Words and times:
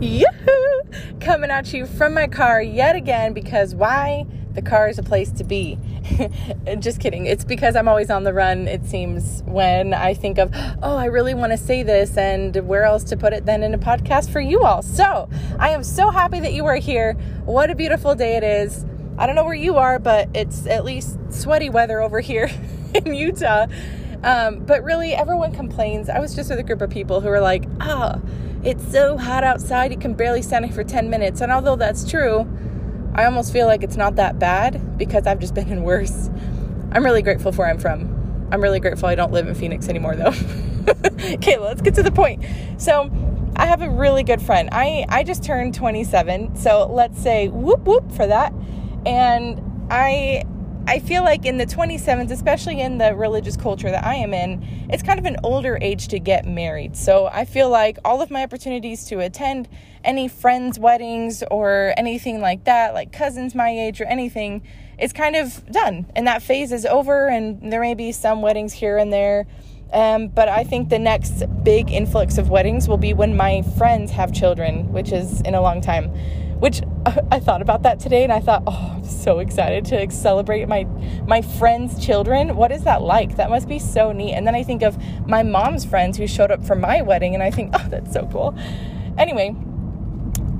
Yoo-hoo! 0.00 0.82
Coming 1.20 1.50
at 1.50 1.74
you 1.74 1.84
from 1.84 2.14
my 2.14 2.26
car 2.26 2.62
yet 2.62 2.96
again 2.96 3.34
because 3.34 3.74
why? 3.74 4.24
The 4.54 4.62
car 4.62 4.88
is 4.88 4.98
a 4.98 5.02
place 5.02 5.30
to 5.32 5.44
be. 5.44 5.78
Just 6.78 7.00
kidding. 7.00 7.26
It's 7.26 7.44
because 7.44 7.76
I'm 7.76 7.86
always 7.86 8.08
on 8.08 8.24
the 8.24 8.32
run, 8.32 8.66
it 8.66 8.86
seems, 8.86 9.42
when 9.44 9.92
I 9.92 10.14
think 10.14 10.38
of, 10.38 10.50
oh, 10.82 10.96
I 10.96 11.04
really 11.04 11.34
want 11.34 11.52
to 11.52 11.58
say 11.58 11.82
this, 11.82 12.16
and 12.16 12.56
where 12.66 12.84
else 12.84 13.04
to 13.04 13.16
put 13.18 13.34
it 13.34 13.44
than 13.44 13.62
in 13.62 13.74
a 13.74 13.78
podcast 13.78 14.30
for 14.30 14.40
you 14.40 14.62
all. 14.62 14.82
So 14.82 15.28
I 15.58 15.68
am 15.68 15.84
so 15.84 16.08
happy 16.08 16.40
that 16.40 16.54
you 16.54 16.64
are 16.64 16.76
here. 16.76 17.12
What 17.44 17.70
a 17.70 17.74
beautiful 17.74 18.14
day 18.14 18.36
it 18.36 18.42
is. 18.42 18.86
I 19.18 19.26
don't 19.26 19.36
know 19.36 19.44
where 19.44 19.52
you 19.52 19.76
are, 19.76 19.98
but 19.98 20.30
it's 20.32 20.66
at 20.66 20.86
least 20.86 21.18
sweaty 21.28 21.68
weather 21.68 22.00
over 22.00 22.20
here 22.20 22.50
in 22.94 23.12
Utah. 23.14 23.66
Um, 24.22 24.60
but 24.60 24.84
really, 24.84 25.14
everyone 25.14 25.52
complains. 25.52 26.08
I 26.08 26.18
was 26.18 26.34
just 26.34 26.50
with 26.50 26.58
a 26.58 26.62
group 26.62 26.80
of 26.82 26.90
people 26.90 27.20
who 27.20 27.28
were 27.28 27.40
like, 27.40 27.64
oh, 27.80 28.20
it's 28.62 28.86
so 28.90 29.16
hot 29.16 29.42
outside, 29.42 29.90
you 29.90 29.98
can 29.98 30.14
barely 30.14 30.42
stand 30.42 30.66
it 30.66 30.74
for 30.74 30.84
10 30.84 31.08
minutes. 31.08 31.40
And 31.40 31.50
although 31.50 31.76
that's 31.76 32.08
true, 32.08 32.46
I 33.14 33.24
almost 33.24 33.52
feel 33.52 33.66
like 33.66 33.82
it's 33.82 33.96
not 33.96 34.16
that 34.16 34.38
bad 34.38 34.98
because 34.98 35.26
I've 35.26 35.38
just 35.38 35.54
been 35.54 35.68
in 35.68 35.82
worse. 35.82 36.28
I'm 36.92 37.04
really 37.04 37.22
grateful 37.22 37.52
for 37.52 37.60
where 37.60 37.70
I'm 37.70 37.78
from. 37.78 38.48
I'm 38.52 38.60
really 38.60 38.80
grateful 38.80 39.08
I 39.08 39.14
don't 39.14 39.32
live 39.32 39.46
in 39.48 39.54
Phoenix 39.54 39.88
anymore 39.88 40.16
though. 40.16 40.34
okay, 41.34 41.56
let's 41.56 41.80
get 41.80 41.94
to 41.94 42.02
the 42.02 42.12
point. 42.12 42.44
So, 42.78 43.10
I 43.56 43.66
have 43.66 43.82
a 43.82 43.90
really 43.90 44.22
good 44.22 44.40
friend. 44.40 44.70
I, 44.72 45.04
I 45.08 45.22
just 45.22 45.42
turned 45.42 45.74
27, 45.74 46.56
so 46.56 46.86
let's 46.86 47.20
say 47.20 47.48
whoop 47.48 47.80
whoop 47.80 48.10
for 48.12 48.26
that. 48.26 48.54
And 49.04 49.60
I 49.90 50.44
I 50.90 50.98
feel 50.98 51.22
like 51.22 51.46
in 51.46 51.56
the 51.56 51.66
27s, 51.66 52.32
especially 52.32 52.80
in 52.80 52.98
the 52.98 53.14
religious 53.14 53.56
culture 53.56 53.92
that 53.92 54.04
I 54.04 54.16
am 54.16 54.34
in, 54.34 54.88
it's 54.90 55.04
kind 55.04 55.20
of 55.20 55.24
an 55.24 55.36
older 55.44 55.78
age 55.80 56.08
to 56.08 56.18
get 56.18 56.46
married. 56.46 56.96
So 56.96 57.28
I 57.28 57.44
feel 57.44 57.70
like 57.70 57.98
all 58.04 58.20
of 58.20 58.28
my 58.28 58.42
opportunities 58.42 59.04
to 59.04 59.20
attend 59.20 59.68
any 60.02 60.26
friends' 60.26 60.80
weddings 60.80 61.44
or 61.48 61.94
anything 61.96 62.40
like 62.40 62.64
that, 62.64 62.92
like 62.92 63.12
cousins 63.12 63.54
my 63.54 63.70
age 63.70 64.00
or 64.00 64.06
anything, 64.06 64.62
is 64.98 65.12
kind 65.12 65.36
of 65.36 65.64
done. 65.70 66.10
And 66.16 66.26
that 66.26 66.42
phase 66.42 66.72
is 66.72 66.84
over, 66.84 67.28
and 67.28 67.72
there 67.72 67.80
may 67.80 67.94
be 67.94 68.10
some 68.10 68.42
weddings 68.42 68.72
here 68.72 68.98
and 68.98 69.12
there. 69.12 69.46
Um, 69.92 70.26
but 70.26 70.48
I 70.48 70.64
think 70.64 70.88
the 70.88 70.98
next 70.98 71.44
big 71.62 71.92
influx 71.92 72.36
of 72.36 72.50
weddings 72.50 72.88
will 72.88 72.98
be 72.98 73.14
when 73.14 73.36
my 73.36 73.62
friends 73.78 74.10
have 74.10 74.32
children, 74.32 74.92
which 74.92 75.12
is 75.12 75.40
in 75.42 75.54
a 75.54 75.60
long 75.60 75.80
time 75.80 76.12
which 76.60 76.82
I 77.06 77.40
thought 77.40 77.62
about 77.62 77.82
that 77.84 77.98
today 77.98 78.24
and 78.24 78.32
I 78.32 78.40
thought, 78.40 78.62
oh, 78.66 78.92
I'm 78.96 79.04
so 79.04 79.38
excited 79.38 79.84
to 79.86 80.10
celebrate 80.10 80.68
my 80.68 80.84
my 81.26 81.40
friends' 81.40 82.04
children. 82.04 82.56
What 82.56 82.72
is 82.72 82.84
that 82.84 83.02
like? 83.02 83.36
That 83.36 83.48
must 83.48 83.68
be 83.68 83.78
so 83.78 84.12
neat. 84.12 84.34
And 84.34 84.46
then 84.46 84.54
I 84.54 84.62
think 84.62 84.82
of 84.82 84.98
my 85.26 85.42
mom's 85.42 85.84
friends 85.84 86.18
who 86.18 86.26
showed 86.26 86.50
up 86.50 86.64
for 86.64 86.76
my 86.76 87.02
wedding 87.02 87.34
and 87.34 87.42
I 87.42 87.50
think, 87.50 87.70
oh, 87.74 87.86
that's 87.88 88.12
so 88.12 88.28
cool. 88.30 88.54
Anyway, 89.16 89.56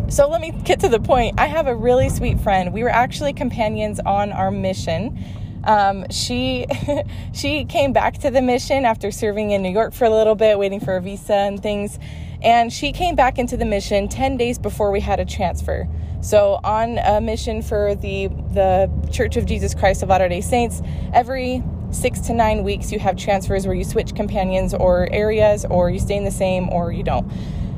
so 0.08 0.28
let 0.28 0.41
me 0.41 0.52
get 0.64 0.80
to 0.80 0.88
the 0.88 1.00
point. 1.00 1.38
I 1.38 1.46
have 1.46 1.66
a 1.66 1.74
really 1.74 2.08
sweet 2.08 2.41
friend. 2.41 2.72
We 2.72 2.83
were 2.83 2.91
actually 2.91 3.33
companions 3.33 4.00
on 4.00 4.33
our 4.33 4.50
mission. 4.50 5.22
Um, 5.64 6.06
she 6.11 6.66
she 7.34 7.66
came 7.66 7.92
back 7.92 8.18
to 8.18 8.30
the 8.30 8.41
mission 8.41 8.86
after 8.86 9.11
serving 9.11 9.50
in 9.50 9.62
New 9.62 9.70
York 9.70 9.92
for 9.92 10.06
a 10.06 10.11
little 10.11 10.34
bit, 10.34 10.58
waiting 10.58 10.80
for 10.80 10.96
a 10.96 11.02
visa 11.02 11.34
and 11.34 11.62
things 11.62 11.98
and 12.42 12.72
she 12.72 12.92
came 12.92 13.14
back 13.14 13.38
into 13.38 13.56
the 13.56 13.64
mission 13.64 14.08
10 14.08 14.36
days 14.36 14.58
before 14.58 14.91
we 14.91 15.00
had 15.00 15.20
a 15.20 15.24
transfer. 15.24 15.88
So, 16.22 16.60
on 16.64 16.98
a 16.98 17.20
mission 17.20 17.62
for 17.62 17.94
the, 17.94 18.28
the 18.52 18.91
Church 19.10 19.36
of 19.36 19.46
Jesus 19.46 19.74
Christ 19.74 20.02
of 20.02 20.10
Latter 20.10 20.28
day 20.28 20.42
Saints, 20.42 20.83
every 21.14 21.62
six 21.91 22.20
to 22.20 22.34
nine 22.34 22.62
weeks 22.62 22.92
you 22.92 22.98
have 22.98 23.16
transfers 23.16 23.66
where 23.66 23.74
you 23.74 23.84
switch 23.84 24.14
companions 24.14 24.74
or 24.74 25.08
areas, 25.12 25.64
or 25.64 25.91
you 25.91 25.98
stay 25.98 26.16
in 26.16 26.24
the 26.24 26.30
same, 26.30 26.68
or 26.68 26.92
you 26.92 27.02
don't. 27.02 27.30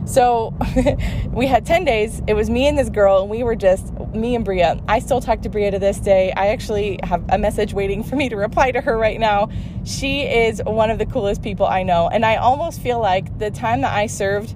So 0.05 0.55
we 1.33 1.47
had 1.47 1.65
10 1.65 1.85
days. 1.85 2.23
It 2.27 2.35
was 2.35 2.51
me 2.51 2.67
and 2.67 2.77
this 2.77 2.91
girl, 2.91 3.23
and 3.23 3.31
we 3.31 3.43
were 3.43 3.55
just 3.55 3.93
me 4.15 4.35
and 4.35 4.45
Bria. 4.45 4.81
I 4.89 4.99
still 4.99 5.21
talk 5.21 5.43
to 5.43 5.49
Bria 5.49 5.71
to 5.71 5.79
this 5.79 5.99
day. 5.99 6.33
I 6.33 6.49
actually 6.49 6.99
have 7.05 7.25
a 7.29 7.39
message 7.39 7.73
waiting 7.73 8.03
for 8.03 8.17
me 8.17 8.29
to 8.29 8.37
reply 8.37 8.73
to 8.73 8.81
her 8.81 8.99
right 8.99 9.21
now. 9.21 9.49
She 9.85 10.23
is 10.23 10.61
one 10.65 10.91
of 10.91 10.99
the 10.99 11.07
coolest 11.07 11.43
people 11.43 11.67
I 11.67 11.83
know. 11.83 12.09
And 12.09 12.27
I 12.27 12.37
almost 12.37 12.81
feel 12.81 13.01
like 13.01 13.39
the 13.39 13.51
time 13.51 13.81
that 13.83 13.95
I 13.95 14.07
served 14.07 14.55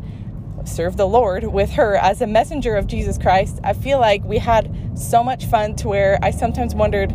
served 0.65 0.97
the 0.97 1.07
Lord 1.07 1.45
with 1.45 1.71
her 1.71 1.97
as 1.97 2.21
a 2.21 2.27
messenger 2.27 2.75
of 2.77 2.89
Jesus 2.89 3.19
Christ, 3.19 3.61
I 3.63 3.73
feel 3.73 4.01
like 4.01 4.25
we 4.25 4.39
had 4.39 4.99
so 4.99 5.23
much 5.23 5.45
fun 5.47 5.77
to 5.77 5.89
where 5.89 6.19
I 6.23 6.33
sometimes 6.33 6.75
wondered, 6.75 7.15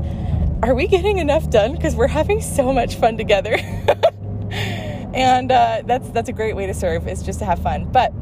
are 0.64 0.74
we 0.74 0.88
getting 0.88 1.18
enough 1.18 1.50
done? 1.50 1.74
Because 1.74 1.96
we're 1.96 2.08
having 2.08 2.42
so 2.42 2.72
much 2.72 2.96
fun 2.96 3.18
together. 3.18 3.58
and 5.14 5.52
uh, 5.52 5.84
that's 5.86 6.10
that's 6.12 6.30
a 6.30 6.34
great 6.34 6.56
way 6.56 6.68
to 6.68 6.74
serve 6.74 7.08
is 7.08 7.24
just 7.24 7.40
to 7.40 7.46
have 7.46 7.60
fun. 7.60 7.86
But 7.92 8.14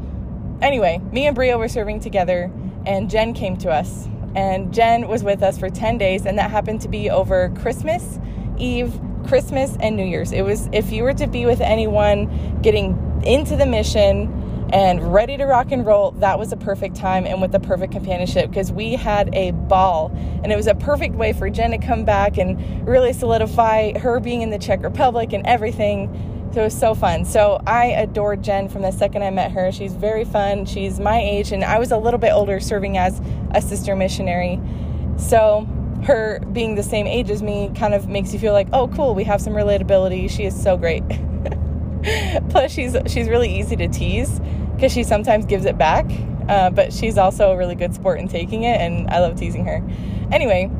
anyway, 0.60 1.00
me 1.12 1.26
and 1.26 1.34
Bria 1.34 1.58
were 1.58 1.68
serving 1.68 2.00
together, 2.00 2.50
and 2.86 3.10
Jen 3.10 3.34
came 3.34 3.56
to 3.58 3.70
us, 3.70 4.08
and 4.34 4.72
Jen 4.72 5.08
was 5.08 5.22
with 5.22 5.42
us 5.42 5.58
for 5.58 5.70
ten 5.70 5.98
days, 5.98 6.26
and 6.26 6.38
that 6.38 6.50
happened 6.50 6.80
to 6.82 6.88
be 6.88 7.10
over 7.10 7.50
Christmas 7.60 8.18
Eve, 8.60 9.00
Christmas, 9.26 9.76
and 9.80 9.96
New 9.96 10.04
Year's. 10.04 10.32
It 10.32 10.42
was 10.42 10.68
if 10.72 10.92
you 10.92 11.02
were 11.02 11.14
to 11.14 11.26
be 11.26 11.46
with 11.46 11.60
anyone 11.60 12.60
getting 12.62 13.22
into 13.24 13.56
the 13.56 13.66
mission 13.66 14.36
and 14.72 15.12
ready 15.12 15.36
to 15.36 15.44
rock 15.46 15.72
and 15.72 15.84
roll, 15.84 16.12
that 16.12 16.38
was 16.38 16.52
a 16.52 16.56
perfect 16.56 16.94
time 16.94 17.26
and 17.26 17.40
with 17.40 17.50
the 17.50 17.58
perfect 17.58 17.92
companionship 17.92 18.50
because 18.50 18.70
we 18.70 18.94
had 18.94 19.34
a 19.34 19.50
ball. 19.50 20.12
And 20.44 20.52
it 20.52 20.56
was 20.56 20.68
a 20.68 20.74
perfect 20.74 21.16
way 21.16 21.32
for 21.32 21.50
Jen 21.50 21.72
to 21.72 21.78
come 21.78 22.04
back 22.04 22.38
and 22.38 22.86
really 22.86 23.12
solidify 23.12 23.98
her 23.98 24.20
being 24.20 24.42
in 24.42 24.50
the 24.50 24.58
Czech 24.58 24.82
Republic 24.82 25.32
and 25.32 25.44
everything. 25.46 26.08
So 26.52 26.62
it 26.62 26.64
was 26.64 26.76
so 26.76 26.94
fun. 26.94 27.24
So 27.24 27.62
I 27.64 27.86
adored 27.86 28.42
Jen 28.42 28.68
from 28.68 28.82
the 28.82 28.90
second 28.90 29.22
I 29.22 29.30
met 29.30 29.52
her. 29.52 29.70
She's 29.70 29.94
very 29.94 30.24
fun. 30.24 30.66
She's 30.66 30.98
my 30.98 31.20
age, 31.20 31.52
and 31.52 31.64
I 31.64 31.78
was 31.78 31.92
a 31.92 31.96
little 31.96 32.18
bit 32.18 32.32
older 32.32 32.58
serving 32.58 32.98
as 32.98 33.20
a 33.52 33.62
sister 33.62 33.94
missionary. 33.94 34.60
So 35.16 35.68
her 36.04 36.40
being 36.52 36.74
the 36.74 36.82
same 36.82 37.06
age 37.06 37.30
as 37.30 37.42
me 37.42 37.70
kind 37.76 37.94
of 37.94 38.08
makes 38.08 38.32
you 38.32 38.40
feel 38.40 38.52
like, 38.52 38.68
oh, 38.72 38.88
cool, 38.88 39.14
we 39.14 39.22
have 39.24 39.40
some 39.40 39.52
relatability. 39.52 40.28
She 40.28 40.44
is 40.44 40.60
so 40.60 40.76
great. 40.76 41.04
Plus, 42.48 42.72
she's 42.72 42.96
she's 43.06 43.28
really 43.28 43.60
easy 43.60 43.76
to 43.76 43.86
tease 43.86 44.40
because 44.74 44.92
she 44.92 45.04
sometimes 45.04 45.46
gives 45.46 45.66
it 45.66 45.78
back, 45.78 46.06
uh, 46.48 46.70
but 46.70 46.92
she's 46.92 47.16
also 47.16 47.52
a 47.52 47.56
really 47.56 47.76
good 47.76 47.94
sport 47.94 48.18
in 48.18 48.26
taking 48.26 48.64
it, 48.64 48.80
and 48.80 49.08
I 49.10 49.20
love 49.20 49.38
teasing 49.38 49.66
her. 49.66 49.82
Anyway, 50.32 50.70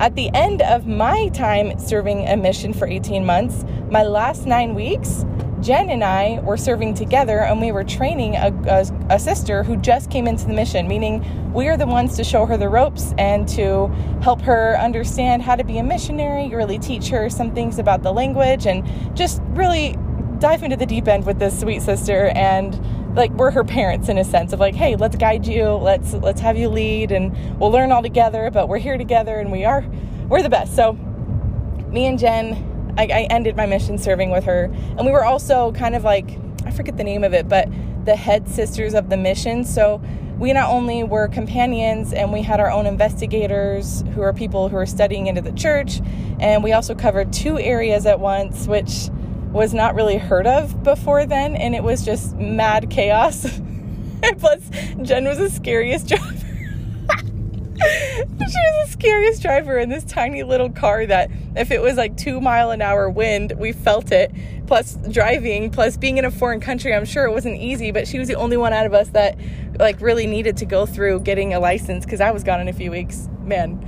at 0.00 0.14
the 0.14 0.30
end 0.34 0.62
of 0.62 0.86
my 0.86 1.28
time 1.28 1.78
serving 1.78 2.26
a 2.28 2.36
mission 2.36 2.72
for 2.72 2.86
18 2.86 3.26
months, 3.26 3.64
my 3.90 4.02
last 4.02 4.46
nine 4.46 4.74
weeks, 4.74 5.24
Jen 5.60 5.90
and 5.90 6.04
I 6.04 6.40
were 6.44 6.56
serving 6.56 6.94
together 6.94 7.40
and 7.40 7.60
we 7.60 7.72
were 7.72 7.82
training 7.82 8.36
a, 8.36 8.52
a, 8.68 9.14
a, 9.14 9.18
sister 9.18 9.64
who 9.64 9.76
just 9.76 10.08
came 10.08 10.28
into 10.28 10.46
the 10.46 10.52
mission, 10.52 10.86
meaning 10.86 11.52
we 11.52 11.66
are 11.66 11.76
the 11.76 11.86
ones 11.86 12.16
to 12.16 12.22
show 12.22 12.46
her 12.46 12.56
the 12.56 12.68
ropes 12.68 13.12
and 13.18 13.48
to 13.48 13.88
help 14.22 14.40
her 14.42 14.78
understand 14.78 15.42
how 15.42 15.56
to 15.56 15.64
be 15.64 15.78
a 15.78 15.82
missionary, 15.82 16.48
really 16.54 16.78
teach 16.78 17.08
her 17.08 17.28
some 17.28 17.52
things 17.52 17.80
about 17.80 18.04
the 18.04 18.12
language, 18.12 18.66
and 18.66 18.86
just 19.16 19.42
really 19.48 19.96
dive 20.38 20.62
into 20.62 20.76
the 20.76 20.86
deep 20.86 21.08
end 21.08 21.26
with 21.26 21.40
this 21.40 21.58
sweet 21.58 21.82
sister 21.82 22.28
and 22.36 22.80
like 23.18 23.32
we're 23.32 23.50
her 23.50 23.64
parents 23.64 24.08
in 24.08 24.16
a 24.16 24.22
sense 24.22 24.52
of 24.52 24.60
like 24.60 24.76
hey 24.76 24.94
let's 24.94 25.16
guide 25.16 25.44
you. 25.44 25.70
Let's 25.70 26.14
let's 26.14 26.40
have 26.40 26.56
you 26.56 26.68
lead 26.68 27.10
and 27.10 27.36
we'll 27.58 27.72
learn 27.72 27.90
all 27.90 28.00
together 28.00 28.48
but 28.50 28.68
we're 28.68 28.78
here 28.78 28.96
together 28.96 29.38
and 29.38 29.50
we 29.50 29.64
are 29.64 29.84
we're 30.28 30.40
the 30.40 30.48
best. 30.48 30.76
So 30.76 30.92
me 30.92 32.06
and 32.06 32.16
jen 32.16 32.94
I, 32.96 33.02
I 33.02 33.26
ended 33.28 33.56
my 33.56 33.66
mission 33.66 33.98
serving 33.98 34.30
with 34.30 34.44
her. 34.44 34.64
And 34.96 35.04
we 35.04 35.10
were 35.10 35.24
also 35.24 35.72
kind 35.72 35.96
of 35.96 36.04
like 36.04 36.38
i 36.64 36.70
forget 36.70 36.96
the 36.96 37.04
name 37.04 37.24
of 37.24 37.34
it 37.34 37.48
but 37.48 37.68
the 38.04 38.14
head 38.14 38.48
sisters 38.48 38.94
of 38.94 39.10
the 39.10 39.16
mission. 39.16 39.64
So 39.64 40.00
we 40.38 40.52
not 40.52 40.70
only 40.70 41.02
were 41.02 41.26
companions 41.26 42.12
and 42.12 42.32
we 42.32 42.42
had 42.42 42.60
our 42.60 42.70
own 42.70 42.86
investigators 42.86 44.04
who 44.14 44.22
are 44.22 44.32
people 44.32 44.68
who 44.68 44.76
are 44.76 44.86
studying 44.86 45.26
into 45.26 45.40
the 45.40 45.52
church 45.52 46.00
and 46.38 46.62
we 46.62 46.70
also 46.70 46.94
covered 46.94 47.32
two 47.32 47.58
areas 47.58 48.06
at 48.06 48.20
once 48.20 48.68
which 48.68 49.10
was 49.52 49.72
not 49.74 49.94
really 49.94 50.18
heard 50.18 50.46
of 50.46 50.82
before 50.82 51.26
then, 51.26 51.56
and 51.56 51.74
it 51.74 51.82
was 51.82 52.04
just 52.04 52.36
mad 52.36 52.90
chaos. 52.90 53.60
plus, 54.38 54.68
Jen 55.02 55.24
was 55.24 55.38
the 55.38 55.50
scariest 55.50 56.08
driver. 56.08 56.34
she 57.78 58.24
was 58.44 58.86
the 58.86 58.88
scariest 58.90 59.42
driver 59.42 59.78
in 59.78 59.88
this 59.88 60.04
tiny 60.04 60.42
little 60.42 60.70
car 60.70 61.06
that 61.06 61.30
if 61.56 61.70
it 61.70 61.80
was 61.80 61.96
like 61.96 62.16
two 62.16 62.40
mile 62.40 62.70
an 62.70 62.82
hour 62.82 63.08
wind, 63.08 63.52
we 63.56 63.72
felt 63.72 64.10
it. 64.12 64.32
Plus 64.66 64.98
driving, 65.10 65.70
plus 65.70 65.96
being 65.96 66.18
in 66.18 66.24
a 66.24 66.30
foreign 66.30 66.60
country, 66.60 66.94
I'm 66.94 67.06
sure 67.06 67.24
it 67.24 67.32
wasn't 67.32 67.56
easy, 67.56 67.90
but 67.90 68.06
she 68.06 68.18
was 68.18 68.28
the 68.28 68.34
only 68.34 68.56
one 68.56 68.72
out 68.72 68.84
of 68.84 68.92
us 68.92 69.08
that 69.10 69.38
like 69.78 70.00
really 70.00 70.26
needed 70.26 70.56
to 70.58 70.66
go 70.66 70.84
through 70.84 71.20
getting 71.20 71.54
a 71.54 71.60
license 71.60 72.04
because 72.04 72.20
I 72.20 72.32
was 72.32 72.44
gone 72.44 72.60
in 72.60 72.68
a 72.68 72.72
few 72.72 72.90
weeks. 72.90 73.28
Man, 73.42 73.82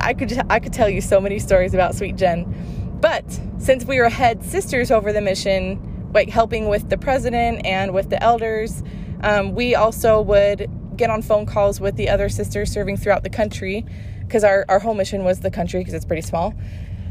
I 0.00 0.14
could 0.14 0.40
I 0.50 0.58
could 0.58 0.72
tell 0.72 0.88
you 0.88 1.00
so 1.00 1.20
many 1.20 1.38
stories 1.38 1.74
about 1.74 1.94
Sweet 1.94 2.16
Jen. 2.16 2.98
But 3.00 3.24
since 3.66 3.84
we 3.84 3.98
were 3.98 4.08
head 4.08 4.44
sisters 4.44 4.92
over 4.92 5.12
the 5.12 5.20
mission, 5.20 6.08
like 6.14 6.28
helping 6.28 6.68
with 6.68 6.88
the 6.88 6.96
president 6.96 7.66
and 7.66 7.92
with 7.92 8.10
the 8.10 8.22
elders, 8.22 8.84
um, 9.24 9.56
we 9.56 9.74
also 9.74 10.20
would 10.22 10.70
get 10.96 11.10
on 11.10 11.20
phone 11.20 11.46
calls 11.46 11.80
with 11.80 11.96
the 11.96 12.08
other 12.08 12.28
sisters 12.28 12.70
serving 12.70 12.96
throughout 12.96 13.24
the 13.24 13.28
country 13.28 13.84
because 14.20 14.44
our, 14.44 14.64
our 14.68 14.78
whole 14.78 14.94
mission 14.94 15.24
was 15.24 15.40
the 15.40 15.50
country 15.50 15.80
because 15.80 15.94
it's 15.94 16.04
pretty 16.04 16.22
small. 16.22 16.54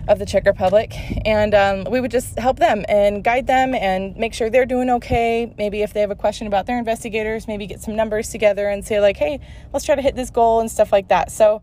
of 0.08 0.18
the 0.18 0.26
Czech 0.26 0.46
Republic. 0.46 0.94
And 1.26 1.54
um, 1.54 1.84
we 1.92 2.00
would 2.00 2.12
just 2.12 2.40
help 2.40 2.58
them 2.58 2.86
and 2.88 3.22
guide 3.22 3.48
them 3.48 3.76
and 3.76 4.16
make 4.16 4.34
sure 4.34 4.50
they're 4.50 4.66
doing 4.66 4.90
okay. 4.92 5.54
Maybe 5.58 5.82
if 5.82 5.94
they 5.94 6.00
have 6.00 6.12
a 6.12 6.16
question 6.16 6.48
about 6.48 6.68
their 6.68 6.78
investigators, 6.78 7.50
maybe 7.50 7.68
get 7.68 7.82
some 7.82 7.98
numbers 7.98 8.30
together 8.30 8.70
and 8.70 8.86
say, 8.86 9.02
like, 9.02 9.18
hey, 9.18 9.42
let's 9.74 9.84
try 9.84 9.96
to 9.96 10.02
hit 10.02 10.16
this 10.16 10.30
goal 10.30 10.62
and 10.62 10.72
stuff 10.72 10.94
like 10.94 11.10
that. 11.10 11.32
So 11.32 11.62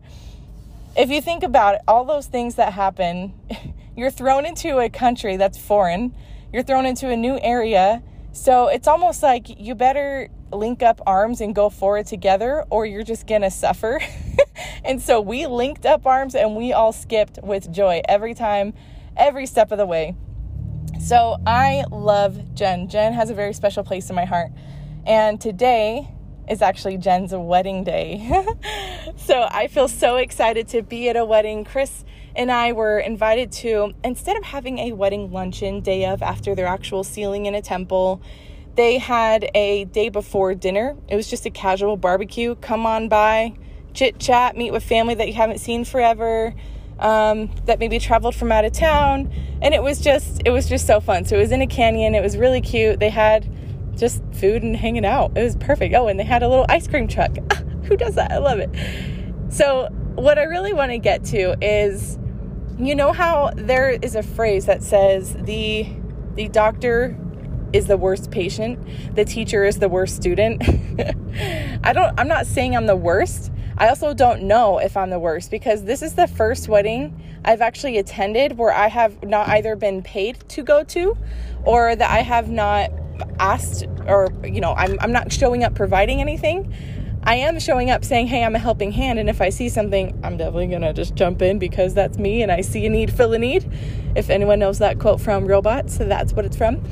if 0.95 1.09
you 1.09 1.19
think 1.19 1.41
about 1.41 1.75
it, 1.75 1.81
all 1.87 2.05
those 2.05 2.27
things 2.27 2.55
that 2.55 2.73
happen, 2.73 3.33
you're 3.95 4.11
thrown 4.11 4.45
into 4.45 4.79
a 4.79 4.89
country 4.89 5.37
that's 5.37 5.57
foreign, 5.57 6.15
you're 6.51 6.63
thrown 6.63 6.85
into 6.85 7.09
a 7.09 7.15
new 7.15 7.39
area. 7.41 8.01
So 8.31 8.67
it's 8.67 8.87
almost 8.87 9.21
like 9.21 9.59
you 9.59 9.75
better 9.75 10.29
link 10.51 10.83
up 10.83 11.01
arms 11.05 11.41
and 11.41 11.53
go 11.53 11.69
forward 11.69 12.05
together 12.07 12.63
or 12.69 12.85
you're 12.85 13.03
just 13.03 13.27
gonna 13.27 13.51
suffer. 13.51 14.01
and 14.85 15.01
so 15.01 15.21
we 15.21 15.45
linked 15.47 15.85
up 15.85 16.05
arms 16.05 16.35
and 16.35 16.55
we 16.55 16.73
all 16.73 16.91
skipped 16.91 17.39
with 17.43 17.71
joy 17.71 18.01
every 18.07 18.33
time, 18.33 18.73
every 19.17 19.45
step 19.45 19.71
of 19.71 19.77
the 19.77 19.85
way. 19.85 20.15
So 20.99 21.37
I 21.45 21.83
love 21.91 22.55
Jen. 22.55 22.87
Jen 22.87 23.13
has 23.13 23.29
a 23.29 23.33
very 23.33 23.53
special 23.53 23.83
place 23.83 24.09
in 24.09 24.15
my 24.15 24.25
heart. 24.25 24.51
And 25.05 25.39
today 25.39 26.07
is 26.49 26.61
actually 26.61 26.97
Jen's 26.97 27.33
wedding 27.33 27.83
day. 27.83 28.45
so 29.17 29.47
I 29.49 29.67
feel 29.67 29.87
so 29.87 30.17
excited 30.17 30.67
to 30.69 30.81
be 30.81 31.09
at 31.09 31.17
a 31.17 31.25
wedding. 31.25 31.65
Chris 31.65 32.05
and 32.35 32.51
I 32.51 32.71
were 32.71 32.99
invited 32.99 33.51
to, 33.53 33.93
instead 34.03 34.37
of 34.37 34.43
having 34.43 34.79
a 34.79 34.93
wedding 34.93 35.31
luncheon 35.31 35.81
day 35.81 36.05
of 36.05 36.21
after 36.21 36.55
their 36.55 36.67
actual 36.67 37.03
sealing 37.03 37.45
in 37.45 37.55
a 37.55 37.61
temple, 37.61 38.21
they 38.75 38.97
had 38.97 39.49
a 39.53 39.85
day 39.85 40.09
before 40.09 40.55
dinner. 40.55 40.95
It 41.07 41.15
was 41.15 41.29
just 41.29 41.45
a 41.45 41.51
casual 41.51 41.95
barbecue. 41.95 42.55
Come 42.55 42.85
on 42.85 43.07
by, 43.07 43.53
chit 43.93 44.19
chat, 44.19 44.57
meet 44.57 44.71
with 44.71 44.83
family 44.83 45.13
that 45.15 45.27
you 45.27 45.33
haven't 45.33 45.59
seen 45.59 45.85
forever, 45.85 46.55
um, 46.99 47.51
that 47.65 47.79
maybe 47.79 47.99
traveled 47.99 48.35
from 48.35 48.51
out 48.51 48.65
of 48.65 48.71
town, 48.71 49.31
and 49.61 49.73
it 49.73 49.83
was 49.83 49.99
just 49.99 50.41
it 50.45 50.51
was 50.51 50.67
just 50.67 50.87
so 50.87 50.99
fun. 50.99 51.25
So 51.25 51.35
it 51.37 51.39
was 51.39 51.51
in 51.51 51.61
a 51.61 51.67
canyon. 51.67 52.15
It 52.15 52.23
was 52.23 52.37
really 52.37 52.61
cute. 52.61 52.99
They 52.99 53.09
had 53.09 53.47
just 53.95 54.23
food 54.33 54.63
and 54.63 54.75
hanging 54.75 55.05
out. 55.05 55.37
It 55.37 55.43
was 55.43 55.55
perfect. 55.55 55.93
Oh, 55.93 56.07
and 56.07 56.19
they 56.19 56.23
had 56.23 56.41
a 56.41 56.49
little 56.49 56.65
ice 56.69 56.87
cream 56.87 57.07
truck. 57.07 57.35
who 57.83 57.95
does 57.95 58.15
that? 58.15 58.31
I 58.31 58.37
love 58.39 58.59
it. 58.59 58.69
So 59.49 59.89
what 60.15 60.39
I 60.39 60.43
really 60.43 60.73
want 60.73 60.91
to 60.91 60.97
get 60.97 61.23
to 61.25 61.55
is, 61.61 62.17
you 62.77 62.95
know 62.95 63.11
how 63.11 63.51
there 63.55 63.89
is 63.89 64.15
a 64.15 64.23
phrase 64.23 64.65
that 64.65 64.83
says 64.83 65.33
the 65.33 65.87
the 66.35 66.47
doctor 66.47 67.15
is 67.71 67.87
the 67.87 67.97
worst 67.97 68.31
patient, 68.31 68.79
the 69.15 69.25
teacher 69.25 69.63
is 69.63 69.79
the 69.79 69.89
worst 69.89 70.15
student. 70.15 70.61
I 71.83 71.93
don't 71.93 72.19
I'm 72.19 72.27
not 72.27 72.47
saying 72.47 72.75
I'm 72.75 72.87
the 72.87 72.95
worst. 72.95 73.51
I 73.77 73.89
also 73.89 74.13
don't 74.13 74.43
know 74.43 74.77
if 74.77 74.95
I'm 74.95 75.09
the 75.09 75.19
worst 75.19 75.49
because 75.49 75.83
this 75.83 76.01
is 76.01 76.13
the 76.13 76.27
first 76.27 76.67
wedding 76.67 77.19
I've 77.43 77.61
actually 77.61 77.97
attended 77.97 78.57
where 78.57 78.71
I 78.71 78.87
have 78.87 79.23
not 79.23 79.49
either 79.49 79.75
been 79.75 80.03
paid 80.03 80.47
to 80.49 80.63
go 80.63 80.83
to 80.85 81.17
or 81.65 81.95
that 81.95 82.09
I 82.09 82.21
have 82.21 82.49
not 82.49 82.91
asked 83.39 83.85
or 84.07 84.31
you 84.43 84.61
know, 84.61 84.73
I'm 84.73 84.97
I'm 84.99 85.11
not 85.11 85.31
showing 85.31 85.63
up 85.63 85.75
providing 85.75 86.21
anything. 86.21 86.73
I 87.25 87.35
am 87.35 87.57
showing 87.59 87.89
up 87.89 88.03
saying, 88.03 88.27
hey, 88.27 88.43
I'm 88.43 88.55
a 88.55 88.59
helping 88.59 88.91
hand. 88.91 89.17
And 89.17 89.29
if 89.29 89.41
I 89.41 89.49
see 89.49 89.69
something, 89.69 90.19
I'm 90.23 90.35
definitely 90.35 90.67
going 90.67 90.81
to 90.81 90.91
just 90.91 91.15
jump 91.15 91.41
in 91.41 91.57
because 91.57 91.93
that's 91.93 92.17
me 92.17 92.41
and 92.41 92.51
I 92.51 92.61
see 92.61 92.85
a 92.85 92.89
need, 92.89 93.13
fill 93.13 93.33
a 93.33 93.39
need. 93.39 93.69
If 94.15 94.29
anyone 94.29 94.59
knows 94.59 94.79
that 94.79 94.99
quote 94.99 95.21
from 95.21 95.45
Robots, 95.45 95.97
that's 95.97 96.33
what 96.33 96.43
it's 96.43 96.57
from. 96.57 96.83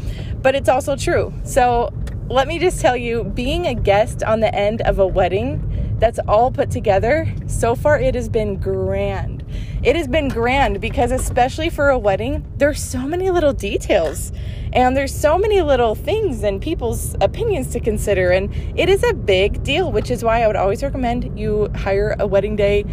But 0.41 0.55
it's 0.55 0.69
also 0.69 0.95
true. 0.95 1.33
So 1.43 1.93
let 2.29 2.47
me 2.47 2.59
just 2.59 2.79
tell 2.79 2.95
you 2.95 3.25
being 3.25 3.67
a 3.67 3.75
guest 3.75 4.23
on 4.23 4.39
the 4.39 4.55
end 4.55 4.81
of 4.83 4.99
a 4.99 5.07
wedding 5.07 5.67
that's 5.99 6.19
all 6.27 6.49
put 6.49 6.71
together, 6.71 7.31
so 7.45 7.75
far 7.75 7.99
it 7.99 8.15
has 8.15 8.29
been 8.29 8.55
grand. 8.55 9.40
It 9.83 9.95
has 9.95 10.07
been 10.07 10.27
grand 10.27 10.79
because, 10.79 11.11
especially 11.11 11.71
for 11.71 11.89
a 11.89 11.97
wedding, 11.97 12.45
there's 12.57 12.79
so 12.79 12.99
many 12.99 13.31
little 13.31 13.51
details 13.51 14.31
and 14.73 14.95
there's 14.95 15.13
so 15.13 15.39
many 15.39 15.63
little 15.63 15.95
things 15.95 16.43
and 16.43 16.61
people's 16.61 17.15
opinions 17.19 17.71
to 17.71 17.79
consider. 17.79 18.29
And 18.29 18.53
it 18.77 18.89
is 18.89 19.03
a 19.03 19.15
big 19.15 19.63
deal, 19.63 19.91
which 19.91 20.11
is 20.11 20.23
why 20.23 20.43
I 20.43 20.47
would 20.47 20.55
always 20.55 20.83
recommend 20.83 21.37
you 21.39 21.67
hire 21.75 22.15
a 22.19 22.27
wedding 22.27 22.55
day 22.55 22.85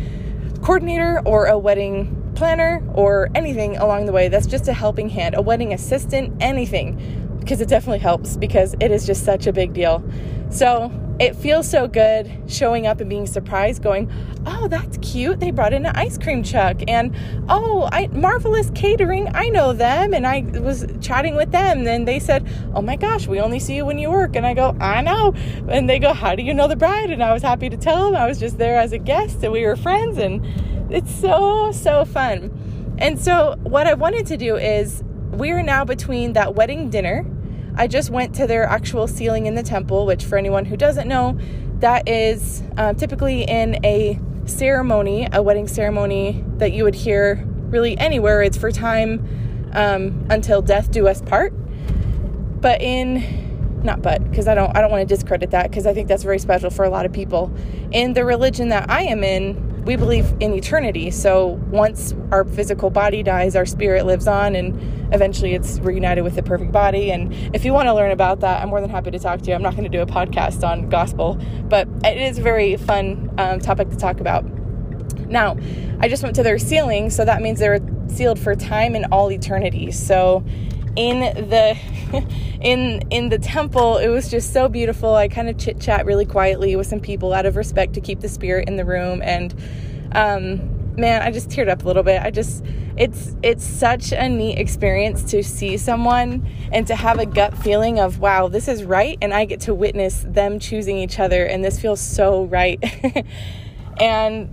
coordinator 0.63 1.21
or 1.27 1.45
a 1.45 1.59
wedding 1.59 2.33
planner 2.35 2.83
or 2.95 3.29
anything 3.35 3.77
along 3.77 4.07
the 4.07 4.13
way 4.13 4.29
that's 4.29 4.47
just 4.47 4.67
a 4.67 4.73
helping 4.73 5.11
hand, 5.11 5.35
a 5.35 5.43
wedding 5.43 5.75
assistant, 5.75 6.35
anything, 6.41 7.37
because 7.39 7.61
it 7.61 7.69
definitely 7.69 7.99
helps 7.99 8.39
because 8.39 8.75
it 8.81 8.91
is 8.91 9.05
just 9.05 9.27
such 9.27 9.47
a 9.47 9.53
big 9.53 9.75
deal. 9.75 10.03
So, 10.49 10.91
it 11.19 11.35
feels 11.35 11.69
so 11.69 11.89
good 11.89 12.31
showing 12.47 12.87
up 12.87 13.01
and 13.01 13.11
being 13.11 13.27
surprised 13.27 13.83
going 13.83 14.11
oh 14.49 14.69
that's 14.69 14.99
cute. 14.99 15.41
They 15.41 15.51
brought 15.51 15.73
in 15.73 15.87
an 15.87 15.95
ice 15.97 16.19
cream 16.19 16.43
truck. 16.43 16.81
And 16.89 17.15
oh 17.49 17.89
I, 17.93 18.09
marvelous 18.09 18.71
catering. 18.75 19.29
I 19.35 19.49
know 19.49 19.73
them. 19.73 20.15
And 20.15 20.27
i 20.27 20.41
was 20.61 20.87
chatting 21.01 21.37
with 21.37 21.51
them 21.51 21.87
and 21.87 22.07
they 22.07 22.19
said 22.19 22.49
oh 22.75 22.83
my 22.83 22.97
gosh 22.97 23.27
we 23.27 23.41
only 23.41 23.59
see 23.59 23.77
you 23.77 23.85
when 23.85 23.99
you 23.99 24.11
work. 24.11 24.37
And 24.37 24.47
i 24.47 24.55
go 24.55 24.77
i 24.81 25.03
know. 25.03 25.35
And 25.69 25.89
they 25.89 25.99
go 25.99 26.13
how 26.13 26.35
do 26.35 26.43
you 26.43 26.55
know 26.55 26.69
the 26.69 26.77
bride? 26.77 27.11
And 27.11 27.23
i 27.23 27.33
was 27.33 27.43
happy 27.43 27.69
to 27.69 27.77
tell 27.77 28.07
them. 28.07 28.17
I 28.17 28.27
was 28.27 28.39
just 28.39 28.59
there 28.59 28.79
as 28.79 28.93
a 28.93 28.99
guest 28.99 29.43
and 29.43 29.53
we 29.53 29.65
were 29.65 29.77
friends 29.77 30.19
and 30.19 30.45
it's 30.93 31.15
so 31.15 31.73
so 31.73 32.05
fun. 32.05 32.97
And 32.99 33.19
so 33.19 33.57
what 33.63 33.87
i 33.87 33.95
wanted 33.95 34.27
to 34.27 34.37
do 34.37 34.57
is 34.57 35.03
we 35.33 35.51
are 35.51 35.63
now 35.63 35.85
between 35.85 36.33
that 36.33 36.55
wedding 36.55 36.91
dinner 36.91 37.25
I 37.79 37.87
just 37.87 38.11
went 38.11 38.35
to 38.35 38.47
their 38.49 38.65
actual 38.65 39.07
sealing 39.07 39.47
in 39.47 39.55
the 39.55 39.63
temple, 39.63 40.05
which, 40.05 40.25
for 40.25 40.37
anyone 40.37 40.65
who 40.65 40.77
doesn't 40.77 41.07
know, 41.07 41.39
that 41.79 42.09
is 42.09 42.65
uh, 42.77 42.93
typically 42.95 43.45
in 43.45 43.79
a 43.85 44.19
ceremony, 44.47 45.29
a 45.33 45.41
wedding 45.41 45.69
ceremony 45.69 46.45
that 46.57 46.73
you 46.73 46.83
would 46.83 46.97
hear 46.97 47.45
really 47.71 47.97
anywhere. 47.97 48.43
It's 48.43 48.59
for 48.59 48.73
time 48.73 49.71
um, 49.75 50.27
until 50.29 50.61
death 50.61 50.91
do 50.91 51.07
us 51.07 51.23
part. 51.23 51.53
But 52.61 52.83
in, 52.83 53.81
not 53.85 54.03
but, 54.03 54.29
because 54.29 54.49
I 54.49 54.57
don't, 54.57 54.77
I 54.77 54.81
don't 54.81 54.91
want 54.91 55.09
to 55.09 55.15
discredit 55.15 55.53
that 55.53 55.71
because 55.71 55.87
I 55.87 55.95
think 55.95 56.09
that's 56.09 56.25
very 56.25 56.41
special 56.41 56.71
for 56.71 56.85
a 56.85 56.91
lot 56.91 57.07
of 57.07 57.13
people. 57.13 57.55
In 57.93 58.15
the 58.15 58.25
religion 58.25 58.71
that 58.71 58.91
I 58.91 59.03
am 59.03 59.23
in, 59.23 59.68
we 59.89 59.97
believe 59.97 60.35
in 60.39 60.53
eternity. 60.53 61.11
So 61.11 61.59
once 61.71 62.15
our 62.31 62.45
physical 62.45 62.91
body 62.91 63.23
dies, 63.23 63.57
our 63.57 63.65
spirit 63.65 64.05
lives 64.05 64.29
on, 64.29 64.55
and 64.55 64.79
eventually 65.15 65.55
it's 65.55 65.79
reunited 65.79 66.25
with 66.25 66.35
the 66.35 66.43
perfect 66.43 66.73
body. 66.73 67.11
And 67.11 67.33
if 67.55 67.65
you 67.65 67.73
want 67.73 67.87
to 67.87 67.95
learn 67.95 68.11
about 68.11 68.41
that, 68.41 68.61
I'm 68.61 68.69
more 68.69 68.83
than 68.83 68.91
happy 68.91 69.11
to 69.13 69.19
talk 69.19 69.41
to 69.41 69.49
you. 69.49 69.55
I'm 69.55 69.63
not 69.63 69.77
going 69.77 69.85
to 69.85 69.89
do 69.89 70.03
a 70.03 70.07
podcast 70.07 70.63
on 70.63 70.91
gospel, 70.91 71.41
but 71.71 71.89
it 72.05 72.19
is 72.19 72.37
a 72.37 72.43
very 72.43 72.77
fun 72.77 73.31
um, 73.39 73.61
topic 73.61 73.89
to 73.89 73.97
talk 73.97 74.21
about. 74.21 74.45
Now, 75.27 75.57
I 76.01 76.09
just 76.11 76.23
went 76.23 76.37
to 76.37 76.43
their 76.43 76.59
sealing, 76.59 77.09
so 77.09 77.25
that 77.25 77.41
means 77.41 77.59
they're 77.59 77.81
sealed 78.09 78.39
for 78.39 78.55
time 78.55 78.95
and 78.95 79.07
all 79.11 79.33
eternity. 79.33 79.91
So 79.91 80.45
in 80.99 81.49
the 81.49 81.79
in 82.61 83.03
in 83.11 83.29
the 83.29 83.39
temple 83.39 83.99
it 83.99 84.09
was 84.09 84.29
just 84.29 84.53
so 84.53 84.69
beautiful. 84.69 85.15
I 85.15 85.29
kind 85.29 85.49
of 85.49 85.57
chit 85.57 85.81
chat 85.81 86.05
really 86.05 86.27
quietly 86.27 86.75
with 86.75 86.89
some 86.89 86.99
people 87.01 87.33
out 87.33 87.47
of 87.47 87.55
respect 87.55 87.95
to 87.95 88.01
keep 88.01 88.21
the 88.21 88.29
spirit 88.29 88.69
in 88.69 88.77
the 88.77 88.85
room 88.85 89.23
and 89.23 89.55
um, 90.13 90.97
man 90.97 91.23
i 91.23 91.31
just 91.31 91.49
teared 91.49 91.69
up 91.69 91.85
a 91.85 91.87
little 91.87 92.03
bit. 92.03 92.21
I 92.21 92.33
just 92.33 92.65
it's 92.97 93.37
it's 93.45 93.65
such 93.65 94.11
a 94.11 94.29
neat 94.29 94.59
experience 94.59 95.23
to 95.31 95.45
see 95.45 95.77
someone 95.77 96.45
and 96.73 96.85
to 96.89 96.97
have 96.97 97.21
a 97.21 97.27
gut 97.27 97.57
feeling 97.57 98.01
of 98.01 98.19
wow 98.19 98.49
this 98.49 98.67
is 98.67 98.83
right 98.83 99.17
and 99.23 99.33
i 99.33 99.45
get 99.45 99.61
to 99.61 99.75
witness 99.75 100.25
them 100.27 100.59
choosing 100.59 100.99
each 100.99 101.21
other 101.21 101.45
and 101.45 101.65
this 101.65 101.81
feels 101.81 102.01
so 102.01 102.45
right. 102.45 102.83
And 104.01 104.49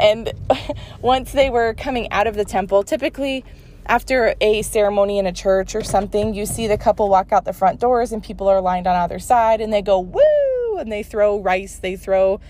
and 0.00 0.32
once 1.02 1.32
they 1.32 1.50
were 1.50 1.74
coming 1.74 2.10
out 2.10 2.26
of 2.26 2.34
the 2.34 2.44
temple 2.44 2.82
typically 2.82 3.44
after 3.86 4.34
a 4.40 4.62
ceremony 4.62 5.18
in 5.18 5.26
a 5.26 5.32
church 5.32 5.74
or 5.74 5.82
something, 5.82 6.34
you 6.34 6.46
see 6.46 6.66
the 6.66 6.78
couple 6.78 7.08
walk 7.08 7.32
out 7.32 7.44
the 7.44 7.52
front 7.52 7.80
doors 7.80 8.12
and 8.12 8.22
people 8.22 8.48
are 8.48 8.60
lined 8.60 8.86
on 8.86 8.96
either 8.96 9.18
side 9.18 9.60
and 9.60 9.72
they 9.72 9.82
go, 9.82 9.98
woo, 9.98 10.78
and 10.78 10.90
they 10.90 11.02
throw 11.02 11.38
rice, 11.40 11.78
they 11.78 11.96
throw, 11.96 12.40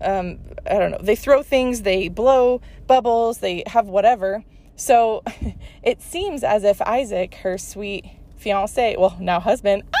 um, 0.00 0.38
I 0.66 0.78
don't 0.78 0.90
know, 0.90 1.00
they 1.00 1.16
throw 1.16 1.42
things, 1.42 1.82
they 1.82 2.08
blow 2.08 2.60
bubbles, 2.86 3.38
they 3.38 3.64
have 3.66 3.86
whatever. 3.86 4.44
So 4.76 5.22
it 5.82 6.02
seems 6.02 6.44
as 6.44 6.64
if 6.64 6.82
Isaac, 6.82 7.34
her 7.36 7.58
sweet 7.58 8.04
fiance, 8.36 8.96
well, 8.98 9.16
now 9.20 9.40
husband, 9.40 9.84
ah, 9.94 9.98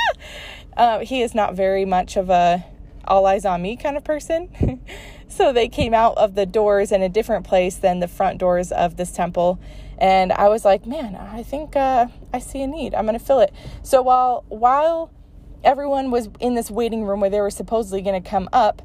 uh, 0.76 0.98
he 1.00 1.22
is 1.22 1.34
not 1.34 1.54
very 1.54 1.84
much 1.84 2.16
of 2.16 2.30
a 2.30 2.64
all 3.04 3.26
eyes 3.26 3.44
on 3.44 3.62
me 3.62 3.76
kind 3.76 3.96
of 3.96 4.04
person. 4.04 4.80
so 5.32 5.52
they 5.52 5.68
came 5.68 5.94
out 5.94 6.16
of 6.16 6.34
the 6.34 6.46
doors 6.46 6.92
in 6.92 7.02
a 7.02 7.08
different 7.08 7.46
place 7.46 7.76
than 7.76 8.00
the 8.00 8.08
front 8.08 8.38
doors 8.38 8.70
of 8.72 8.96
this 8.96 9.12
temple 9.12 9.58
and 10.02 10.32
I 10.32 10.48
was 10.48 10.64
like, 10.64 10.84
man, 10.84 11.14
I 11.14 11.44
think 11.44 11.76
uh, 11.76 12.08
I 12.34 12.40
see 12.40 12.60
a 12.60 12.66
need. 12.66 12.92
I'm 12.92 13.06
going 13.06 13.16
to 13.16 13.24
fill 13.24 13.38
it. 13.38 13.54
So 13.84 14.02
while 14.02 14.44
while 14.48 15.12
everyone 15.62 16.10
was 16.10 16.28
in 16.40 16.56
this 16.56 16.72
waiting 16.72 17.04
room 17.04 17.20
where 17.20 17.30
they 17.30 17.40
were 17.40 17.50
supposedly 17.50 18.02
going 18.02 18.20
to 18.20 18.28
come 18.28 18.48
up 18.52 18.82